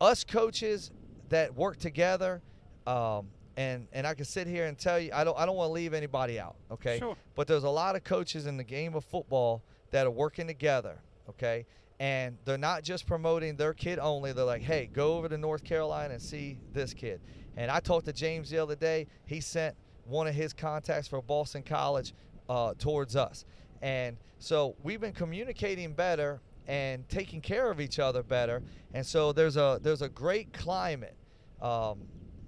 [0.00, 0.90] us coaches
[1.30, 2.42] that work together.
[2.86, 5.68] Um, and and I can sit here and tell you I don't I don't want
[5.68, 6.98] to leave anybody out, okay?
[6.98, 7.16] Sure.
[7.34, 10.98] But there's a lot of coaches in the game of football that are working together,
[11.28, 11.66] okay?
[11.98, 14.32] and they're not just promoting their kid only.
[14.32, 17.20] They're like, hey, go over to North Caroline and see this kid.
[17.56, 19.06] And I talked to James the other day.
[19.24, 22.12] He sent one of his contacts for Boston College
[22.48, 23.44] uh, towards us.
[23.80, 28.62] And so we've been communicating better and taking care of each other better.
[28.92, 31.16] And so there's a there's a great climate
[31.62, 32.00] um,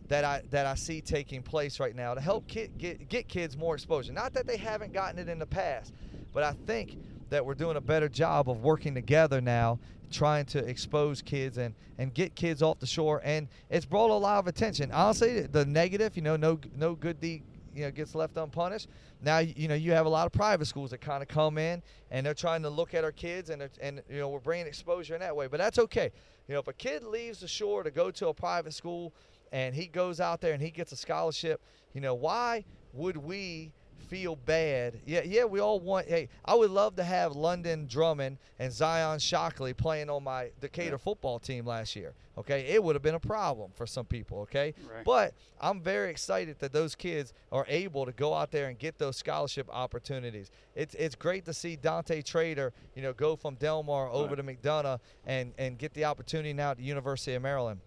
[0.08, 3.74] that I that I see taking place right now to help get get kids more
[3.74, 4.12] exposure.
[4.12, 5.92] Not that they haven't gotten it in the past,
[6.32, 6.98] but I think
[7.30, 9.78] that we're doing a better job of working together now
[10.10, 14.14] trying to expose kids and and get kids off the shore and it's brought a
[14.14, 14.90] lot of attention.
[14.90, 17.42] Honestly the negative you know no no good deed
[17.74, 18.88] you know gets left unpunished.
[19.20, 21.82] Now you know you have a lot of private schools that kind of come in
[22.10, 25.14] and they're trying to look at our kids and and you know we're bringing exposure
[25.14, 26.10] in that way but that's okay.
[26.46, 29.12] You know if a kid leaves the shore to go to a private school
[29.52, 31.60] and he goes out there and he gets a scholarship
[31.92, 33.72] you know why would we
[34.08, 35.00] feel bad.
[35.06, 36.08] Yeah, yeah, we all want.
[36.08, 40.92] Hey, I would love to have London Drummond and Zion Shockley playing on my Decatur
[40.92, 40.96] yeah.
[40.96, 42.14] football team last year.
[42.36, 44.40] Okay, it would have been a problem for some people.
[44.40, 45.04] Okay, right.
[45.04, 48.98] but I'm very excited that those kids are able to go out there and get
[48.98, 50.50] those scholarship opportunities.
[50.74, 54.36] It's it's great to see Dante Trader, you know, go from Delmar over right.
[54.36, 57.80] to McDonogh and and get the opportunity now at the University of Maryland.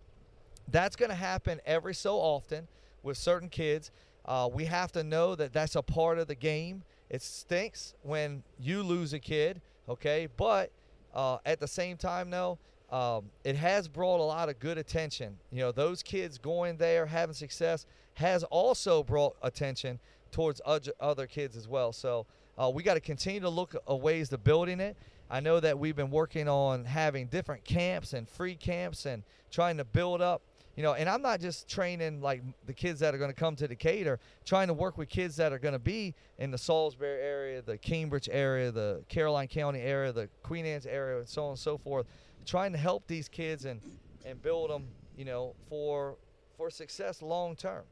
[0.72, 2.68] That's going to happen every so often
[3.04, 3.92] with certain kids
[4.26, 6.84] uh, we have to know that that's a part of the game.
[7.10, 10.28] It stinks when you lose a kid, okay?
[10.38, 10.72] But
[11.14, 12.58] uh, at the same time, though,
[12.92, 15.38] um, it has brought a lot of good attention.
[15.52, 20.00] You know, those kids going there, having success, has also brought attention
[20.32, 21.92] towards other kids as well.
[21.92, 22.26] So
[22.58, 24.96] uh, we got to continue to look at ways to building it.
[25.30, 29.78] I know that we've been working on having different camps and free camps and trying
[29.78, 30.42] to build up
[30.76, 33.56] you know, and I'm not just training like the kids that are going to come
[33.58, 37.22] to Decatur, trying to work with kids that are going to be in the Salisbury
[37.22, 41.50] area, the Cambridge area, the Caroline County area, the Queen Anne's area, and so on
[41.52, 42.06] and so forth,
[42.46, 43.82] trying to help these kids and
[44.26, 46.16] and build them, you know, for
[46.58, 47.84] for success long term.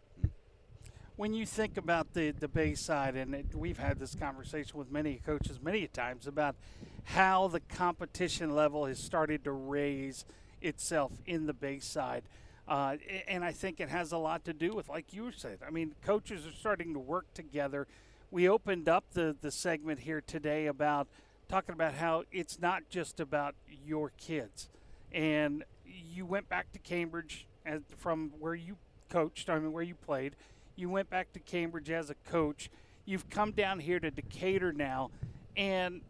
[1.16, 5.20] When you think about the the Bayside, and it, we've had this conversation with many
[5.26, 6.56] coaches many times about
[7.04, 10.24] how the competition level has started to raise
[10.62, 12.24] itself in the Bayside.
[12.70, 12.97] Uh,
[13.28, 15.95] and I think it has a lot to do with, like you said, I mean,
[16.05, 17.88] coaches are starting to work together.
[18.30, 21.07] We opened up the, the segment here today about
[21.47, 24.70] talking about how it's not just about your kids.
[25.11, 28.78] And you went back to Cambridge as, from where you
[29.09, 30.36] coached, I mean, where you played.
[30.76, 32.70] You went back to Cambridge as a coach.
[33.03, 35.09] You've come down here to Decatur now,
[35.57, 36.01] and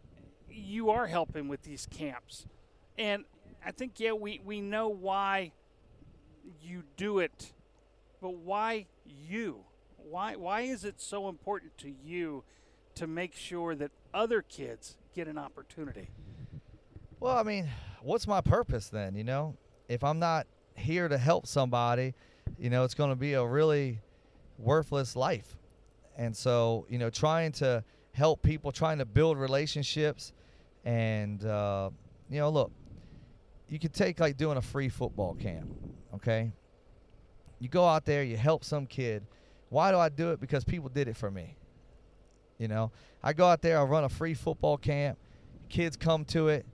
[0.50, 2.44] you are helping with these camps.
[2.98, 3.24] And
[3.64, 5.52] I think, yeah, we, we know why
[6.60, 7.52] you do it,
[8.20, 9.64] but why you?
[9.96, 12.44] Why why is it so important to you
[12.94, 16.08] to make sure that other kids get an opportunity?
[17.18, 17.68] Well, I mean,
[18.02, 19.56] what's my purpose then, you know?
[19.88, 22.14] If I'm not here to help somebody,
[22.58, 24.00] you know, it's going to be a really
[24.58, 25.56] worthless life.
[26.16, 30.32] And so, you know, trying to help people, trying to build relationships
[30.84, 31.90] and uh,
[32.30, 32.72] you know, look,
[33.68, 35.68] you could take like doing a free football camp
[36.14, 36.52] okay?
[37.58, 39.22] You go out there, you help some kid.
[39.68, 40.40] Why do I do it?
[40.40, 41.56] Because people did it for me.
[42.58, 42.90] You know,
[43.22, 45.18] I go out there, I run a free football camp.
[45.68, 46.66] Kids come to it,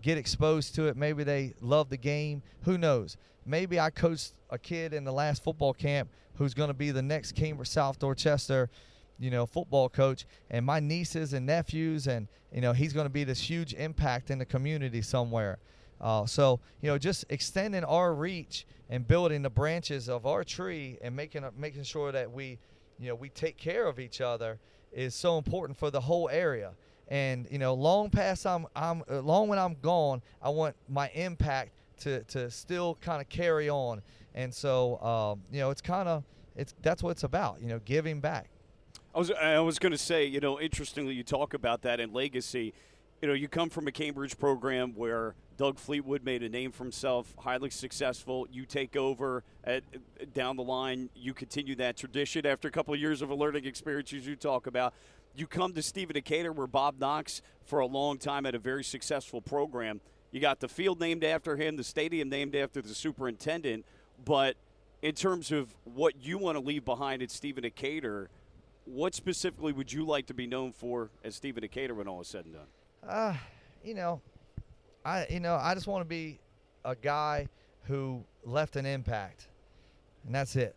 [0.00, 0.96] get exposed to it.
[0.96, 2.42] Maybe they love the game.
[2.62, 3.16] Who knows?
[3.44, 7.02] Maybe I coached a kid in the last football camp who's going to be the
[7.02, 8.70] next Cambridge South Dorchester,
[9.18, 10.26] you know, football coach.
[10.50, 14.30] And my nieces and nephews, and you know, he's going to be this huge impact
[14.30, 15.58] in the community somewhere.
[16.00, 20.98] Uh, so you know, just extending our reach and building the branches of our tree
[21.02, 22.58] and making making sure that we,
[22.98, 24.58] you know, we take care of each other
[24.92, 26.72] is so important for the whole area.
[27.08, 31.08] And you know, long past I'm I'm uh, long when I'm gone, I want my
[31.10, 34.02] impact to to still kind of carry on.
[34.34, 36.24] And so um, you know, it's kind of
[36.56, 37.60] it's that's what it's about.
[37.60, 38.48] You know, giving back.
[39.14, 42.12] I was I was going to say, you know, interestingly, you talk about that in
[42.12, 42.72] legacy.
[43.20, 46.84] You know, you come from a Cambridge program where Doug Fleetwood made a name for
[46.84, 48.46] himself, highly successful.
[48.50, 49.82] You take over at,
[50.32, 51.10] down the line.
[51.14, 54.94] You continue that tradition after a couple of years of a learning you talk about.
[55.36, 58.82] You come to Stephen Decatur, where Bob Knox, for a long time, had a very
[58.82, 60.00] successful program.
[60.30, 63.84] You got the field named after him, the stadium named after the superintendent.
[64.24, 64.56] But
[65.02, 68.30] in terms of what you want to leave behind at Stephen Decatur,
[68.86, 72.28] what specifically would you like to be known for as Stephen Decatur when all is
[72.28, 72.66] said and done?
[73.06, 73.34] Uh,
[73.84, 74.22] you know,
[75.04, 76.38] I you know I just want to be
[76.84, 77.48] a guy
[77.84, 79.48] who left an impact,
[80.24, 80.74] and that's it.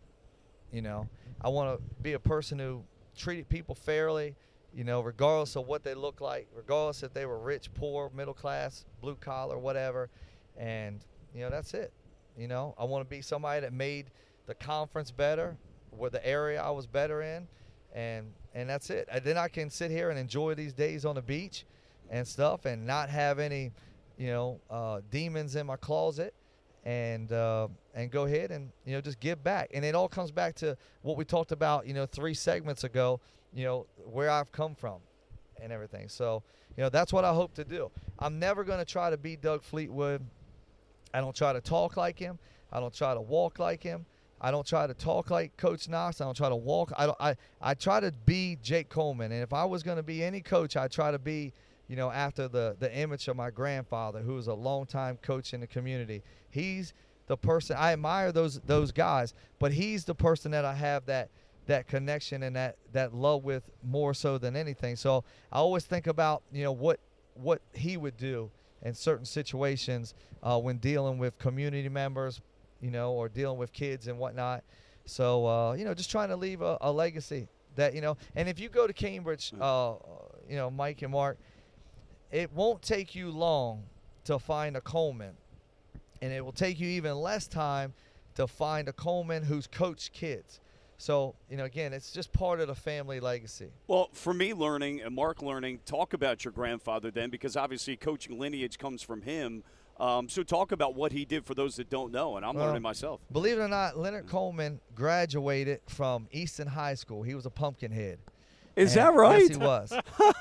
[0.72, 1.08] You know,
[1.40, 2.82] I want to be a person who
[3.16, 4.34] treated people fairly.
[4.74, 8.34] You know, regardless of what they look like, regardless if they were rich, poor, middle
[8.34, 10.10] class, blue collar, whatever,
[10.58, 10.98] and
[11.32, 11.92] you know that's it.
[12.36, 14.06] You know, I want to be somebody that made
[14.46, 15.56] the conference better,
[15.90, 17.46] where the area I was better in,
[17.94, 19.08] and and that's it.
[19.12, 21.64] And then I can sit here and enjoy these days on the beach
[22.10, 23.70] and stuff, and not have any,
[24.18, 26.34] you know, uh, demons in my closet,
[26.84, 29.70] and uh, and go ahead and you know just give back.
[29.74, 33.20] And it all comes back to what we talked about, you know, three segments ago.
[33.52, 35.00] You know where I've come from,
[35.60, 36.08] and everything.
[36.08, 36.42] So
[36.76, 37.90] you know that's what I hope to do.
[38.18, 40.22] I'm never going to try to be Doug Fleetwood.
[41.12, 42.38] I don't try to talk like him.
[42.72, 44.06] I don't try to walk like him.
[44.40, 46.20] I don't try to talk like Coach Knox.
[46.20, 46.92] I don't try to walk.
[46.96, 47.16] I don't.
[47.20, 49.32] I I try to be Jake Coleman.
[49.32, 51.52] And if I was going to be any coach, I try to be
[51.88, 55.60] you know, after the the image of my grandfather, who was a longtime coach in
[55.60, 56.22] the community.
[56.50, 56.94] He's
[57.26, 61.30] the person I admire those those guys, but he's the person that I have that
[61.66, 64.96] that connection and that that love with more so than anything.
[64.96, 67.00] So I always think about you know what
[67.34, 68.50] what he would do
[68.82, 72.40] in certain situations uh, when dealing with community members,
[72.80, 74.62] you know, or dealing with kids and whatnot.
[75.06, 78.16] So uh, you know, just trying to leave a, a, legacy that you know.
[78.36, 79.94] And if you go to Cambridge, uh,
[80.48, 81.38] you know, Mike and Mark,
[82.30, 83.84] it won't take you long
[84.24, 85.34] to find a Coleman,
[86.22, 87.92] and it will take you even less time
[88.34, 90.60] to find a Coleman who's coached kids.
[90.96, 93.70] So, you know, again, it's just part of the family legacy.
[93.88, 98.38] Well, for me, learning and Mark learning, talk about your grandfather then, because obviously coaching
[98.38, 99.64] lineage comes from him.
[100.00, 102.66] Um, so, talk about what he did for those that don't know, and I'm well,
[102.66, 103.20] learning myself.
[103.30, 107.22] Believe it or not, Leonard Coleman graduated from Easton High School.
[107.22, 108.18] He was a pumpkinhead.
[108.76, 109.42] Is and that right?
[109.42, 109.92] Yes, he was.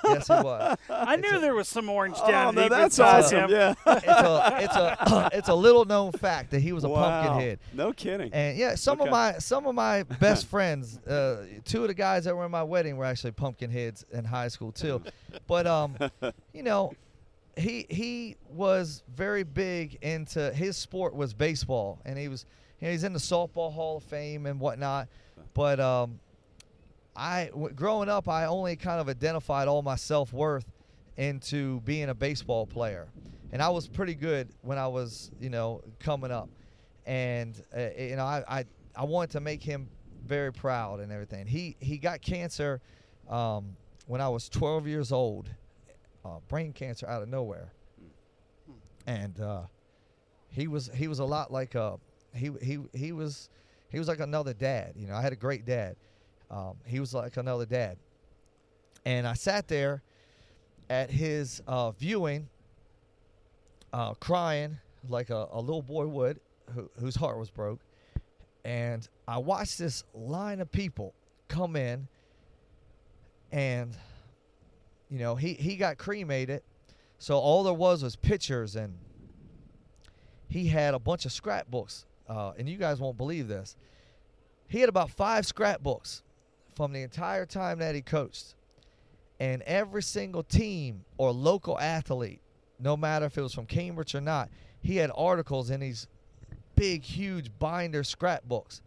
[0.06, 0.78] yes, he was.
[0.90, 2.58] I it's knew a, there was some orange down.
[2.58, 3.50] Oh, no, that's awesome.
[3.50, 3.76] Yeah.
[3.86, 7.22] it's a it's a it's a little known fact that he was a wow.
[7.22, 7.60] pumpkinhead.
[7.74, 8.34] No kidding.
[8.34, 9.08] And yeah, some okay.
[9.08, 12.52] of my some of my best friends, uh, two of the guys that were in
[12.52, 15.02] my wedding were actually pumpkinheads in high school too.
[15.48, 15.96] but um,
[16.54, 16.94] you know,
[17.56, 22.48] he he was very big into his sport was baseball, and he was
[22.80, 25.08] you know, he's in the softball Hall of Fame and whatnot.
[25.54, 26.20] But um,
[27.16, 30.66] I growing up, I only kind of identified all my self worth
[31.18, 33.08] into being a baseball player,
[33.52, 36.50] and I was pretty good when I was, you know, coming up,
[37.06, 39.90] and uh, you know, I, I I wanted to make him
[40.26, 41.46] very proud and everything.
[41.46, 42.82] He he got cancer
[43.30, 43.76] um,
[44.08, 45.50] when I was 12 years old,
[46.26, 47.74] uh, brain cancer out of nowhere,
[49.06, 49.62] and uh,
[50.50, 51.98] he was he was a lot like a uh,
[52.34, 53.50] he he he was
[53.90, 54.94] he was like another dad.
[54.96, 55.96] You know, I had a great dad
[56.54, 57.98] um, he was like another dad.
[59.06, 60.04] And I sat there
[60.90, 62.48] at his uh, viewing,
[63.92, 64.78] uh, crying
[65.10, 66.40] like a, a, little boy would,
[66.76, 67.80] who, whose heart was broke.
[68.64, 71.16] And I watched this line of people
[71.48, 72.08] come in,
[73.52, 73.92] and
[75.10, 76.62] you know he he got cremated,
[77.18, 78.94] so all there was was pictures, and
[80.48, 82.06] he had a bunch of scrapbooks.
[82.30, 83.76] Uh, and you guys won't believe this.
[84.70, 86.24] He had about five scrapbooks
[86.76, 88.56] from the entire time that he coached.
[89.40, 92.42] And every single team or local athlete,
[92.80, 94.50] no matter if it was from Cambridge or not,
[94.82, 96.08] he had articles in these
[96.76, 98.82] big, huge binder scrapbooks.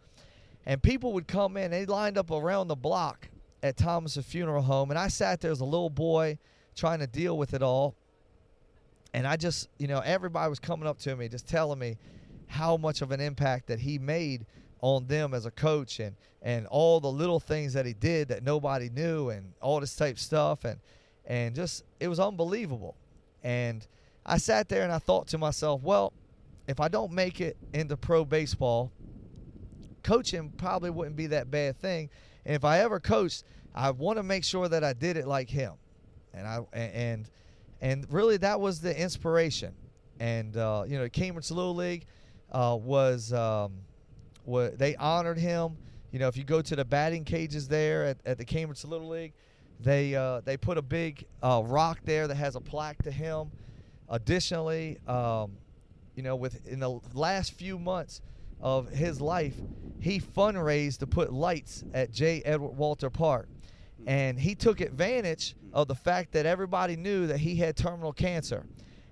[0.65, 3.29] And people would come in, they lined up around the block
[3.63, 4.89] at Thomas's funeral home.
[4.89, 6.37] And I sat there as a little boy
[6.75, 7.95] trying to deal with it all.
[9.13, 11.97] And I just, you know, everybody was coming up to me, just telling me
[12.47, 14.45] how much of an impact that he made
[14.81, 18.43] on them as a coach and and all the little things that he did that
[18.43, 20.65] nobody knew and all this type stuff.
[20.65, 20.79] And
[21.25, 22.95] and just it was unbelievable.
[23.43, 23.85] And
[24.25, 26.13] I sat there and I thought to myself well
[26.67, 28.91] if I don't make it into pro baseball
[30.03, 32.09] coaching probably wouldn't be that bad thing.
[32.45, 35.49] And if I ever coached I want to make sure that I did it like
[35.49, 35.73] him.
[36.33, 37.29] And I and
[37.81, 39.73] and really that was the inspiration.
[40.19, 42.05] And uh, you know Cambridge Little League
[42.51, 43.73] uh, was um,
[44.47, 45.77] they honored him
[46.11, 49.09] you know, if you go to the batting cages there at, at the Cambridge Little
[49.09, 49.33] League,
[49.79, 53.51] they uh, they put a big uh, rock there that has a plaque to him.
[54.09, 55.51] Additionally, um,
[56.15, 58.21] you know, with in the last few months
[58.61, 59.55] of his life,
[59.99, 62.41] he fundraised to put lights at J.
[62.43, 63.49] Edward Walter Park,
[64.07, 68.65] and he took advantage of the fact that everybody knew that he had terminal cancer.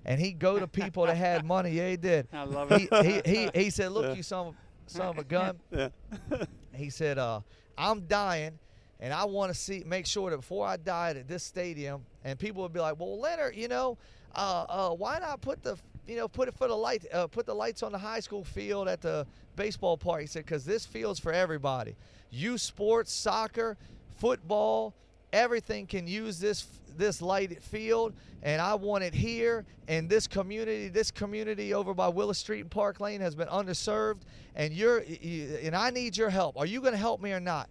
[0.08, 1.70] And he'd go to people that had money.
[1.70, 2.28] Yeah, he did.
[2.32, 2.88] I love it.
[3.04, 4.54] he, he, he said, "Look, you son of,
[4.86, 5.88] son of a gun." Yeah.
[6.74, 7.40] he said, uh,
[7.76, 8.58] "I'm dying,
[9.00, 12.38] and I want to see, make sure that before I died at this stadium, and
[12.38, 13.98] people would be like, well, Leonard, you know,
[14.34, 15.76] uh, uh, why not put the,
[16.06, 18.44] you know, put it for the light, uh, put the lights on the high school
[18.44, 19.26] field at the
[19.56, 21.96] baseball park." He said, "Because this field's for everybody.
[22.30, 23.76] Youth sports, soccer,
[24.16, 24.94] football."
[25.36, 26.66] Everything can use this
[26.96, 30.88] this lighted field, and I want it here and this community.
[30.88, 34.20] This community over by Willis Street and Park Lane has been underserved,
[34.54, 36.56] and you're you, and I need your help.
[36.56, 37.68] Are you going to help me or not?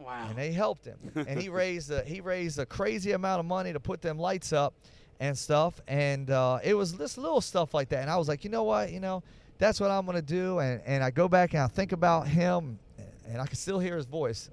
[0.00, 0.26] Wow.
[0.28, 3.72] and they helped him and he raised a, he raised a crazy amount of money
[3.72, 4.74] to put them lights up
[5.20, 8.42] and stuff and uh, it was this little stuff like that and i was like
[8.42, 9.22] you know what you know
[9.58, 12.26] that's what i'm going to do and, and i go back and i think about
[12.26, 12.80] him
[13.28, 14.50] and i can still hear his voice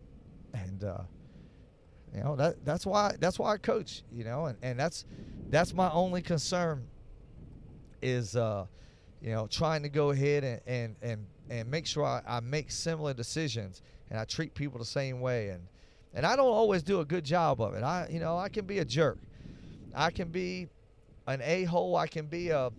[0.54, 1.00] and uh,
[2.16, 5.06] you know that that's why that's why i coach you know and, and that's
[5.50, 6.86] that's my only concern
[8.02, 8.66] is uh,
[9.22, 12.72] you know trying to go ahead and and and, and make sure I, I make
[12.72, 15.62] similar decisions and I treat people the same way and
[16.14, 17.84] and I don't always do a good job of it.
[17.84, 19.18] I you know I can be a jerk,
[19.94, 20.68] I can be
[21.28, 22.72] an a hole, I can be a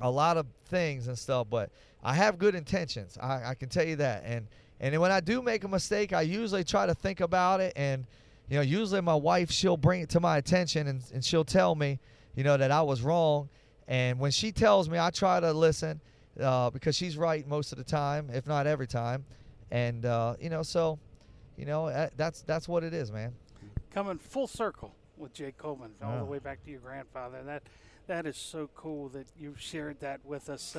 [0.00, 1.70] a lot of things and stuff, but
[2.02, 3.18] I have good intentions.
[3.20, 4.22] I, I can tell you that.
[4.24, 4.46] And
[4.80, 8.06] and when I do make a mistake, I usually try to think about it and
[8.48, 11.74] you know usually my wife she'll bring it to my attention and, and she'll tell
[11.74, 11.98] me
[12.34, 13.48] you know that I was wrong
[13.90, 16.02] and when she tells me, I try to listen
[16.38, 19.24] uh, because she's right most of the time, if not every time.
[19.70, 20.98] And uh, you know, so
[21.56, 23.32] you know that's that's what it is, man.
[23.94, 26.18] Coming full circle with Jake Coleman, all Yeah.
[26.18, 27.42] the way back to your grandfather.
[27.44, 27.62] That
[28.08, 30.76] that is so cool that you've shared that with us.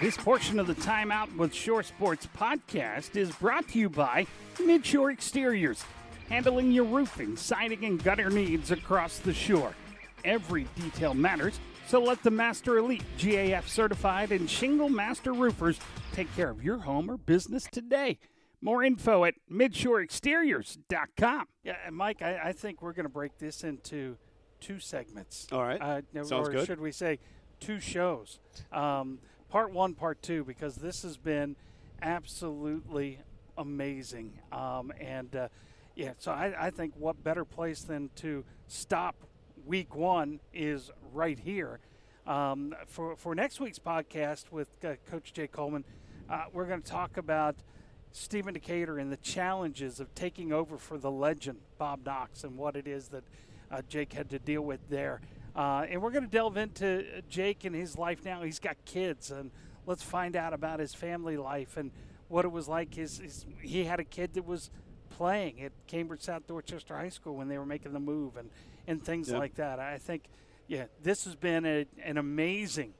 [0.00, 4.26] This portion of the Timeout with Shore Sports podcast is brought to you by
[4.56, 5.84] Midshore Exteriors,
[6.30, 9.74] handling your roofing, siding, and gutter needs across the shore.
[10.24, 15.78] Every detail matters, so let the Master Elite GAF certified and Shingle Master Roofers
[16.12, 18.18] take care of your home or business today.
[18.62, 21.44] More info at midshore.exteriors.com.
[21.62, 24.16] Yeah, and Mike, I, I think we're going to break this into
[24.60, 25.46] two segments.
[25.52, 25.80] All right.
[25.80, 26.66] Uh, Sounds or good.
[26.66, 27.18] should we say
[27.60, 28.38] two shows?
[28.72, 29.18] Um,
[29.50, 31.56] part one, part two, because this has been
[32.00, 33.18] absolutely
[33.58, 34.38] amazing.
[34.52, 35.48] Um, and uh,
[35.96, 39.16] yeah, so I, I think what better place than to stop
[39.66, 41.80] week one is right here.
[42.26, 45.84] Um, for, for next week's podcast with uh, Coach Jay Coleman,
[46.28, 47.56] uh, we're going to talk about
[48.12, 52.76] Stephen Decatur and the challenges of taking over for the legend Bob Knox and what
[52.76, 53.24] it is that
[53.70, 55.20] uh, Jake had to deal with there.
[55.54, 58.42] Uh, and we're going to delve into uh, Jake and his life now.
[58.42, 59.50] He's got kids, and
[59.86, 61.90] let's find out about his family life and
[62.28, 62.94] what it was like.
[62.94, 64.70] His, his he had a kid that was
[65.10, 68.48] playing at Cambridge South Dorchester High School when they were making the move, and
[68.86, 69.38] and things Yep.
[69.38, 69.78] like that.
[69.78, 70.24] I think,
[70.66, 72.94] yeah, this has been a, an amazing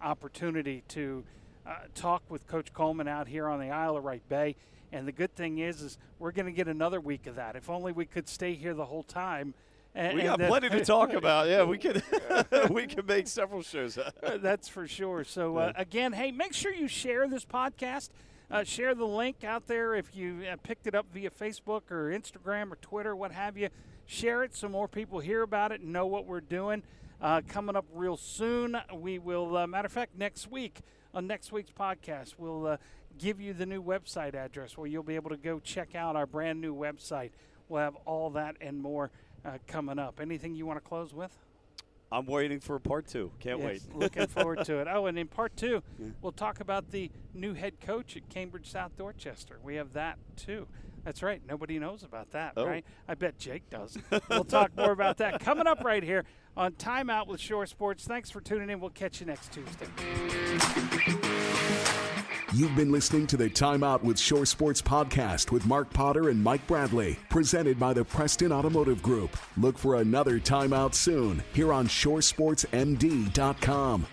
[0.00, 1.24] opportunity to
[1.66, 4.56] uh, talk with Coach Coleman out here on the Isle of Wight Bay.
[4.92, 7.56] And the good thing is, is we're going to get another week of that.
[7.56, 9.54] If only we could stay here the whole time.
[9.94, 11.48] And, We and got plenty to talk about.
[11.48, 12.02] Yeah, we could
[12.70, 13.98] we can make several shows.
[14.22, 15.24] That's for sure.
[15.24, 18.10] So uh, again, hey, make sure you share this podcast.
[18.50, 22.10] Uh, share the link out there if you uh, picked it up via Facebook or
[22.10, 23.68] Instagram or Twitter, what have you.
[24.06, 26.82] Share it so more people hear about it and know what we're doing.
[27.22, 29.56] Uh, coming up real soon, we will.
[29.56, 30.80] Uh, matter of fact, next week
[31.14, 32.76] on next week's podcast, we'll uh,
[33.18, 36.26] give you the new website address where you'll be able to go check out our
[36.26, 37.30] brand new website.
[37.68, 39.10] We'll have all that and more
[39.44, 40.20] uh, coming up.
[40.20, 41.36] Anything you want to close with?
[42.12, 43.32] I'm waiting for part two.
[43.40, 43.96] Can't Yes, wait.
[43.96, 44.86] looking forward to it.
[44.90, 45.82] Oh, and in part two,
[46.22, 49.58] we'll talk about the new head coach at Cambridge South Dorchester.
[49.64, 50.68] We have that too.
[51.04, 51.42] That's right.
[51.48, 52.64] Nobody knows about that, Oh.
[52.66, 52.84] right?
[53.08, 53.98] I bet Jake does.
[54.30, 56.24] we'll talk more about that coming up right here
[56.56, 58.04] on Timeout with Shore Sports.
[58.04, 58.78] Thanks for tuning in.
[58.80, 59.86] We'll catch you next Tuesday.
[62.54, 66.64] You've been listening to the Timeout with Shore Sports podcast with Mark Potter and Mike
[66.68, 69.36] Bradley, presented by the Preston Automotive Group.
[69.56, 74.06] Look for another Timeout soon here on ShoreSportsMD.com.